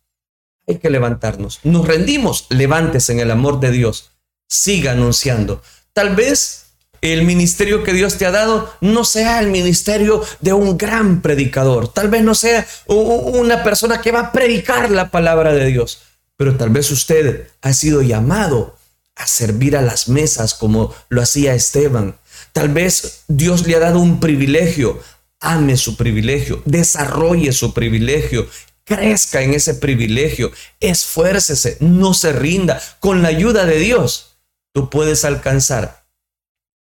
Hay 0.68 0.78
que 0.78 0.90
levantarnos. 0.90 1.60
Nos 1.64 1.88
rendimos, 1.88 2.46
levantes 2.50 3.10
en 3.10 3.20
el 3.20 3.32
amor 3.32 3.60
de 3.60 3.72
Dios. 3.72 4.12
Siga 4.48 4.92
anunciando. 4.92 5.62
Tal 5.94 6.16
vez 6.16 6.66
el 7.02 7.24
ministerio 7.24 7.84
que 7.84 7.94
Dios 7.94 8.18
te 8.18 8.26
ha 8.26 8.32
dado 8.32 8.72
no 8.80 9.04
sea 9.04 9.40
el 9.40 9.48
ministerio 9.48 10.24
de 10.40 10.54
un 10.54 10.78
gran 10.78 11.22
predicador. 11.22 11.92
Tal 11.92 12.10
vez 12.10 12.24
no 12.24 12.36
sea 12.36 12.68
una 12.88 13.64
persona 13.64 14.02
que 14.02 14.12
va 14.12 14.20
a 14.20 14.32
predicar 14.32 14.92
la 14.92 15.10
palabra 15.10 15.54
de 15.54 15.66
Dios. 15.66 16.00
Pero 16.42 16.58
tal 16.58 16.72
vez 16.72 16.90
usted 16.90 17.50
ha 17.62 17.72
sido 17.72 18.02
llamado 18.02 18.76
a 19.16 19.28
servir 19.28 19.78
a 19.78 19.84
las 19.84 20.10
mesas 20.10 20.56
como 20.56 20.92
lo 21.10 21.22
hacía 21.22 21.54
Esteban, 21.54 22.16
Tal 22.52 22.70
vez 22.70 23.26
Dios 23.28 23.68
le 23.68 23.76
ha 23.76 23.80
dado 23.80 24.00
un 24.00 24.20
privilegio. 24.20 25.00
Ame 25.40 25.78
su 25.78 25.96
privilegio, 25.96 26.64
desarrolle 26.66 27.52
su 27.52 27.76
privilegio, 27.76 28.48
crezca 28.84 29.44
en 29.44 29.54
ese 29.54 29.76
privilegio, 29.76 30.52
esfuércese, 30.80 31.78
no 31.80 32.16
se 32.16 32.34
rinda. 32.34 32.82
Con 33.00 33.22
la 33.22 33.28
ayuda 33.28 33.68
de 33.68 33.78
Dios, 33.78 34.38
tú 34.74 34.90
puedes 34.90 35.24
alcanzar 35.26 36.06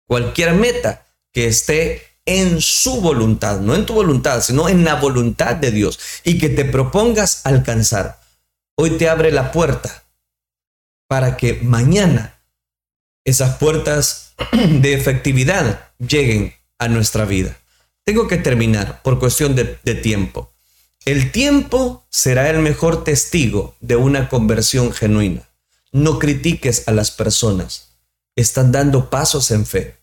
cualquier 0.08 0.54
meta 0.54 1.06
que 1.32 1.46
esté 1.46 2.02
en 2.26 2.60
su 2.60 3.00
voluntad, 3.00 3.60
no 3.60 3.76
en 3.76 3.86
tu 3.86 3.94
voluntad, 3.94 4.42
sino 4.42 4.68
en 4.68 4.84
la 4.84 4.96
voluntad 4.96 5.54
de 5.54 5.70
Dios 5.70 6.00
y 6.24 6.38
que 6.38 6.48
te 6.48 6.64
propongas 6.64 7.46
alcanzar. 7.46 8.23
Hoy 8.76 8.90
te 8.98 9.08
abre 9.08 9.30
la 9.30 9.52
puerta 9.52 10.04
para 11.06 11.36
que 11.36 11.54
mañana 11.62 12.40
esas 13.24 13.56
puertas 13.56 14.34
de 14.52 14.94
efectividad 14.94 15.92
lleguen 15.98 16.54
a 16.78 16.88
nuestra 16.88 17.24
vida. 17.24 17.56
Tengo 18.04 18.26
que 18.26 18.36
terminar 18.36 19.00
por 19.02 19.18
cuestión 19.18 19.54
de, 19.54 19.64
tiempo. 19.94 20.52
El 21.04 21.30
tiempo 21.30 22.04
será 22.10 22.50
el 22.50 22.58
mejor 22.58 23.04
testigo 23.04 23.76
de 23.80 23.96
una 23.96 24.28
conversión 24.28 24.92
genuina. 24.92 25.48
No 25.92 26.18
critiques 26.18 26.88
a 26.88 26.92
las 26.92 27.10
personas. 27.12 27.94
Están 28.36 28.72
dando 28.72 29.08
pasos 29.08 29.52
en 29.52 29.64
fe. 29.64 29.96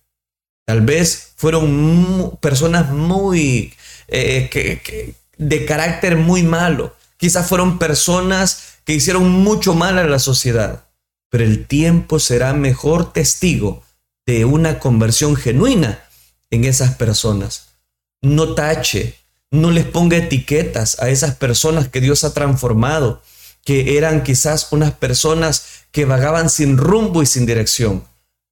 Tal 0.65 0.81
vez 0.81 1.33
fueron 1.35 2.37
personas 2.39 2.89
muy 2.91 3.73
eh, 4.07 5.11
de 5.37 5.65
carácter 5.65 6.15
muy 6.15 6.43
malo. 6.43 6.95
Quizás 7.21 7.47
fueron 7.47 7.77
personas 7.77 8.79
que 8.83 8.93
hicieron 8.93 9.29
mucho 9.29 9.75
mal 9.75 9.99
a 9.99 10.07
la 10.07 10.17
sociedad. 10.17 10.85
Pero 11.29 11.43
el 11.43 11.67
tiempo 11.67 12.17
será 12.17 12.53
mejor 12.53 13.13
testigo 13.13 13.83
de 14.25 14.43
una 14.43 14.79
conversión 14.79 15.35
genuina 15.35 16.03
en 16.49 16.65
esas 16.65 16.95
personas. 16.95 17.67
No 18.23 18.55
tache, 18.55 19.19
no 19.51 19.69
les 19.69 19.85
ponga 19.85 20.17
etiquetas 20.17 20.99
a 20.99 21.09
esas 21.09 21.35
personas 21.35 21.89
que 21.89 22.01
Dios 22.01 22.23
ha 22.23 22.33
transformado, 22.33 23.21
que 23.63 23.99
eran 23.99 24.23
quizás 24.23 24.71
unas 24.71 24.91
personas 24.93 25.65
que 25.91 26.05
vagaban 26.05 26.49
sin 26.49 26.75
rumbo 26.75 27.21
y 27.21 27.27
sin 27.27 27.45
dirección. 27.45 28.03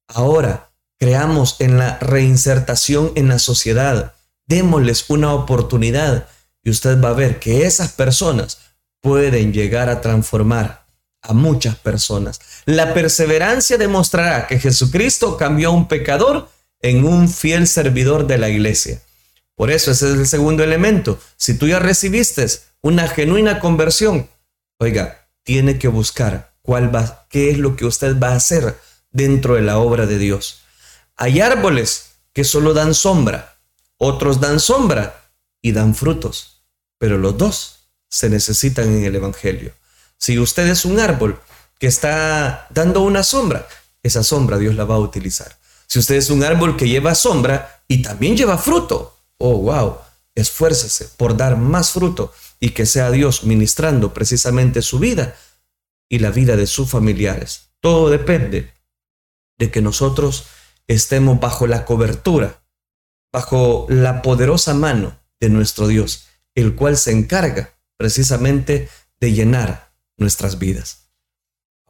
Ahora 0.06 0.70
creamos 0.96 1.56
en 1.58 1.76
la 1.76 1.98
reinsertación 1.98 3.10
en 3.16 3.26
la 3.26 3.40
sociedad, 3.40 4.14
démosles 4.46 5.06
una 5.08 5.34
oportunidad 5.34 6.28
y 6.62 6.70
usted 6.70 7.00
va 7.02 7.10
a 7.10 7.14
ver 7.14 7.38
que 7.38 7.64
esas 7.66 7.92
personas 7.92 8.58
pueden 9.00 9.52
llegar 9.52 9.88
a 9.88 10.00
transformar 10.00 10.86
a 11.22 11.32
muchas 11.32 11.76
personas. 11.76 12.40
La 12.64 12.94
perseverancia 12.94 13.78
demostrará 13.78 14.46
que 14.46 14.58
Jesucristo 14.58 15.36
cambió 15.36 15.68
a 15.68 15.72
un 15.72 15.88
pecador 15.88 16.48
en 16.80 17.04
un 17.04 17.28
fiel 17.28 17.66
servidor 17.66 18.26
de 18.26 18.38
la 18.38 18.48
iglesia. 18.48 19.02
Por 19.54 19.70
eso 19.70 19.90
ese 19.90 20.08
es 20.08 20.14
el 20.14 20.26
segundo 20.26 20.64
elemento. 20.64 21.18
Si 21.36 21.54
tú 21.54 21.68
ya 21.68 21.78
recibiste 21.78 22.46
una 22.80 23.08
genuina 23.08 23.60
conversión, 23.60 24.30
oiga, 24.78 25.28
tiene 25.42 25.78
que 25.78 25.88
buscar 25.88 26.54
cuál 26.62 26.94
va, 26.94 27.26
qué 27.28 27.50
es 27.50 27.58
lo 27.58 27.76
que 27.76 27.84
usted 27.84 28.18
va 28.18 28.28
a 28.28 28.36
hacer 28.36 28.78
dentro 29.10 29.56
de 29.56 29.62
la 29.62 29.78
obra 29.78 30.06
de 30.06 30.18
Dios. 30.18 30.62
Hay 31.16 31.40
árboles 31.40 32.12
que 32.32 32.44
solo 32.44 32.72
dan 32.72 32.94
sombra, 32.94 33.58
otros 33.98 34.40
dan 34.40 34.60
sombra 34.60 35.19
y 35.62 35.72
dan 35.72 35.94
frutos, 35.94 36.62
pero 36.98 37.18
los 37.18 37.36
dos 37.36 37.88
se 38.08 38.28
necesitan 38.28 38.88
en 38.88 39.04
el 39.04 39.16
Evangelio. 39.16 39.72
Si 40.18 40.38
usted 40.38 40.66
es 40.68 40.84
un 40.84 40.98
árbol 41.00 41.40
que 41.78 41.86
está 41.86 42.66
dando 42.70 43.00
una 43.00 43.22
sombra, 43.22 43.66
esa 44.02 44.22
sombra 44.22 44.58
Dios 44.58 44.74
la 44.74 44.84
va 44.84 44.96
a 44.96 45.00
utilizar. 45.00 45.56
Si 45.86 45.98
usted 45.98 46.16
es 46.16 46.30
un 46.30 46.44
árbol 46.44 46.76
que 46.76 46.88
lleva 46.88 47.14
sombra 47.14 47.82
y 47.88 48.02
también 48.02 48.36
lleva 48.36 48.58
fruto, 48.58 49.16
oh, 49.38 49.58
wow, 49.58 49.98
esfuércese 50.34 51.08
por 51.16 51.36
dar 51.36 51.56
más 51.56 51.90
fruto 51.90 52.32
y 52.58 52.70
que 52.70 52.86
sea 52.86 53.10
Dios 53.10 53.44
ministrando 53.44 54.12
precisamente 54.12 54.82
su 54.82 54.98
vida 54.98 55.36
y 56.08 56.18
la 56.18 56.30
vida 56.30 56.56
de 56.56 56.66
sus 56.66 56.90
familiares. 56.90 57.70
Todo 57.80 58.10
depende 58.10 58.72
de 59.58 59.70
que 59.70 59.82
nosotros 59.82 60.44
estemos 60.86 61.40
bajo 61.40 61.66
la 61.66 61.84
cobertura, 61.84 62.62
bajo 63.32 63.86
la 63.88 64.22
poderosa 64.22 64.74
mano 64.74 65.19
de 65.40 65.48
nuestro 65.48 65.88
Dios, 65.88 66.26
el 66.54 66.74
cual 66.74 66.96
se 66.96 67.12
encarga 67.12 67.74
precisamente 67.96 68.88
de 69.20 69.32
llenar 69.32 69.92
nuestras 70.16 70.58
vidas. 70.58 71.10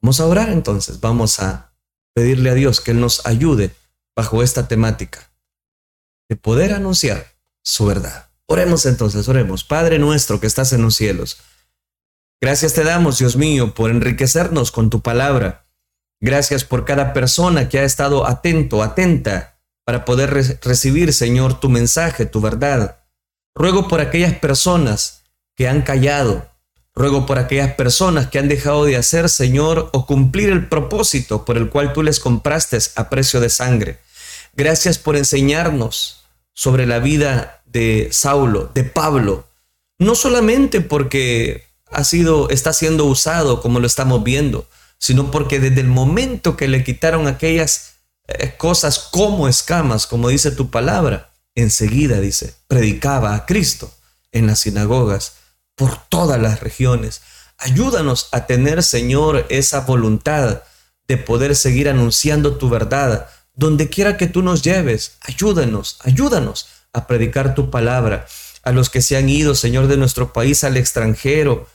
Vamos 0.01 0.21
a 0.21 0.27
orar 0.27 0.49
entonces, 0.49 1.01
vamos 1.01 1.41
a 1.41 1.75
pedirle 2.15 2.51
a 2.51 2.55
Dios 2.55 2.81
que 2.81 2.93
Él 2.93 3.01
nos 3.01 3.27
ayude 3.27 3.75
bajo 4.17 4.43
esta 4.43 4.69
temática 4.69 5.31
de 6.29 6.37
poder 6.37 6.73
anunciar 6.73 7.35
su 7.63 7.87
verdad. 7.87 8.31
Oremos 8.47 8.87
entonces, 8.87 9.29
oremos. 9.29 9.65
Padre 9.65 9.99
nuestro 9.99 10.41
que 10.41 10.47
estás 10.47 10.73
en 10.73 10.83
los 10.83 10.97
cielos, 10.97 11.39
gracias 12.41 12.73
te 12.75 12.85
damos, 12.85 13.19
Dios 13.19 13.37
mío, 13.37 13.75
por 13.75 13.91
enriquecernos 13.91 14.71
con 14.71 14.91
tu 14.91 15.03
palabra. 15.03 15.67
Gracias 16.21 16.65
por 16.65 16.85
cada 16.85 17.13
persona 17.13 17.69
que 17.69 17.79
ha 17.79 17.85
estado 17.85 18.27
atento, 18.27 18.83
atenta, 18.83 19.61
para 19.85 20.05
poder 20.05 20.31
recibir, 20.63 21.13
Señor, 21.13 21.59
tu 21.59 21.69
mensaje, 21.69 22.27
tu 22.27 22.41
verdad. 22.41 23.00
Ruego 23.55 23.89
por 23.89 24.01
aquellas 24.01 24.35
personas 24.35 25.23
que 25.57 25.69
han 25.69 25.83
callado, 25.83 26.51
Ruego 26.95 27.25
por 27.25 27.39
aquellas 27.39 27.75
personas 27.75 28.29
que 28.29 28.39
han 28.39 28.49
dejado 28.49 28.85
de 28.85 28.97
hacer, 28.97 29.29
Señor, 29.29 29.91
o 29.93 30.07
cumplir 30.07 30.51
el 30.51 30.69
propósito 30.69 31.45
por 31.45 31.57
el 31.57 31.71
cual 31.71 31.93
tú 31.93 32.03
les 32.03 32.19
compraste 32.19 32.79
a 32.97 33.09
precio 33.09 33.41
de 33.41 33.49
sangre. 33.49 33.99
Gracias 34.55 34.99
por 34.99 35.17
enseñarnos 35.17 36.25
sobre 36.53 36.87
la 36.87 36.99
vida 36.99 37.63
de 37.65 38.09
Saulo, 38.11 38.71
de 38.75 38.85
Pablo. 38.85 39.47
No 39.99 40.15
solamente 40.15 40.81
porque 40.81 41.65
ha 41.91 42.05
sido, 42.05 42.51
está 42.51 42.73
siendo 42.73 43.05
usado 43.05 43.63
como 43.63 43.79
lo 43.79 43.87
estamos 43.87 44.25
viendo, 44.25 44.67
sino 44.99 45.31
porque 45.31 45.61
desde 45.61 45.81
el 45.81 45.89
momento 45.89 46.57
que 46.57 46.69
le 46.69 46.83
quitaron 46.83 47.29
aquellas 47.29 47.95
eh, 48.27 48.55
cosas 48.59 48.99
como 48.99 49.49
escamas, 49.49 50.07
como 50.07 50.29
dice 50.29 50.51
tu 50.51 50.71
palabra, 50.71 51.30
enseguida 51.55 52.21
dice, 52.21 52.55
predicaba 52.67 53.35
a 53.35 53.47
Cristo 53.47 53.93
en 54.33 54.47
las 54.47 54.61
sinagogas 54.61 55.35
por 55.75 55.97
todas 56.09 56.41
las 56.41 56.61
regiones. 56.61 57.23
Ayúdanos 57.59 58.29
a 58.33 58.47
tener, 58.47 58.83
Señor, 58.83 59.47
esa 59.49 59.81
voluntad 59.81 60.63
de 61.09 61.17
poder 61.17 61.57
seguir 61.57 61.89
anunciando 61.89 62.57
tu 62.57 62.69
verdad 62.69 63.29
donde 63.55 63.89
quiera 63.89 64.17
que 64.17 64.27
tú 64.27 64.43
nos 64.43 64.63
lleves. 64.63 65.17
Ayúdanos, 65.21 65.99
ayúdanos 66.01 66.69
a 66.93 67.07
predicar 67.07 67.55
tu 67.55 67.71
palabra. 67.71 68.27
A 68.63 68.73
los 68.73 68.91
que 68.91 69.03
se 69.03 69.17
han 69.17 69.29
ido, 69.29 69.55
Señor, 69.55 69.87
de 69.87 69.97
nuestro 69.97 70.33
país 70.33 70.65
al 70.65 70.77
extranjero, 70.77 71.69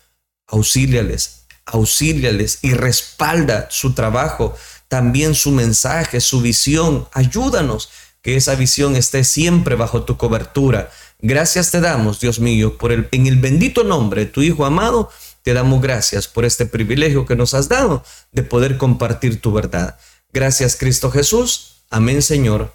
auxíliales, 0.48 1.46
auxíliales 1.66 2.60
y 2.62 2.74
respalda 2.74 3.68
su 3.72 3.94
trabajo, 3.94 4.56
también 4.88 5.36
su 5.36 5.52
mensaje, 5.52 6.22
su 6.22 6.42
visión. 6.42 7.08
Ayúdanos 7.12 7.90
que 8.26 8.36
esa 8.36 8.56
visión 8.56 8.96
esté 8.96 9.24
siempre 9.24 9.76
bajo 9.76 10.02
tu 10.02 10.18
cobertura. 10.18 10.90
Gracias 11.20 11.70
te 11.70 11.80
damos, 11.80 12.20
Dios 12.20 12.40
mío, 12.40 12.76
por 12.76 12.92
el, 12.92 13.08
en 13.12 13.28
el 13.28 13.36
bendito 13.36 13.84
nombre 13.84 14.26
de 14.26 14.32
tu 14.32 14.42
Hijo 14.42 14.66
amado, 14.66 15.12
te 15.44 15.54
damos 15.54 15.80
gracias 15.80 16.28
por 16.28 16.44
este 16.44 16.66
privilegio 16.66 17.28
que 17.28 17.36
nos 17.36 17.54
has 17.54 17.70
dado 17.70 18.04
de 18.32 18.42
poder 18.42 18.80
compartir 18.80 19.40
tu 19.42 19.52
verdad. 19.52 20.00
Gracias, 20.34 20.76
Cristo 20.76 21.12
Jesús. 21.12 21.84
Amén, 21.92 22.24
Señor. 22.24 22.74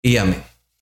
Y 0.00 0.16
amén. 0.16 0.51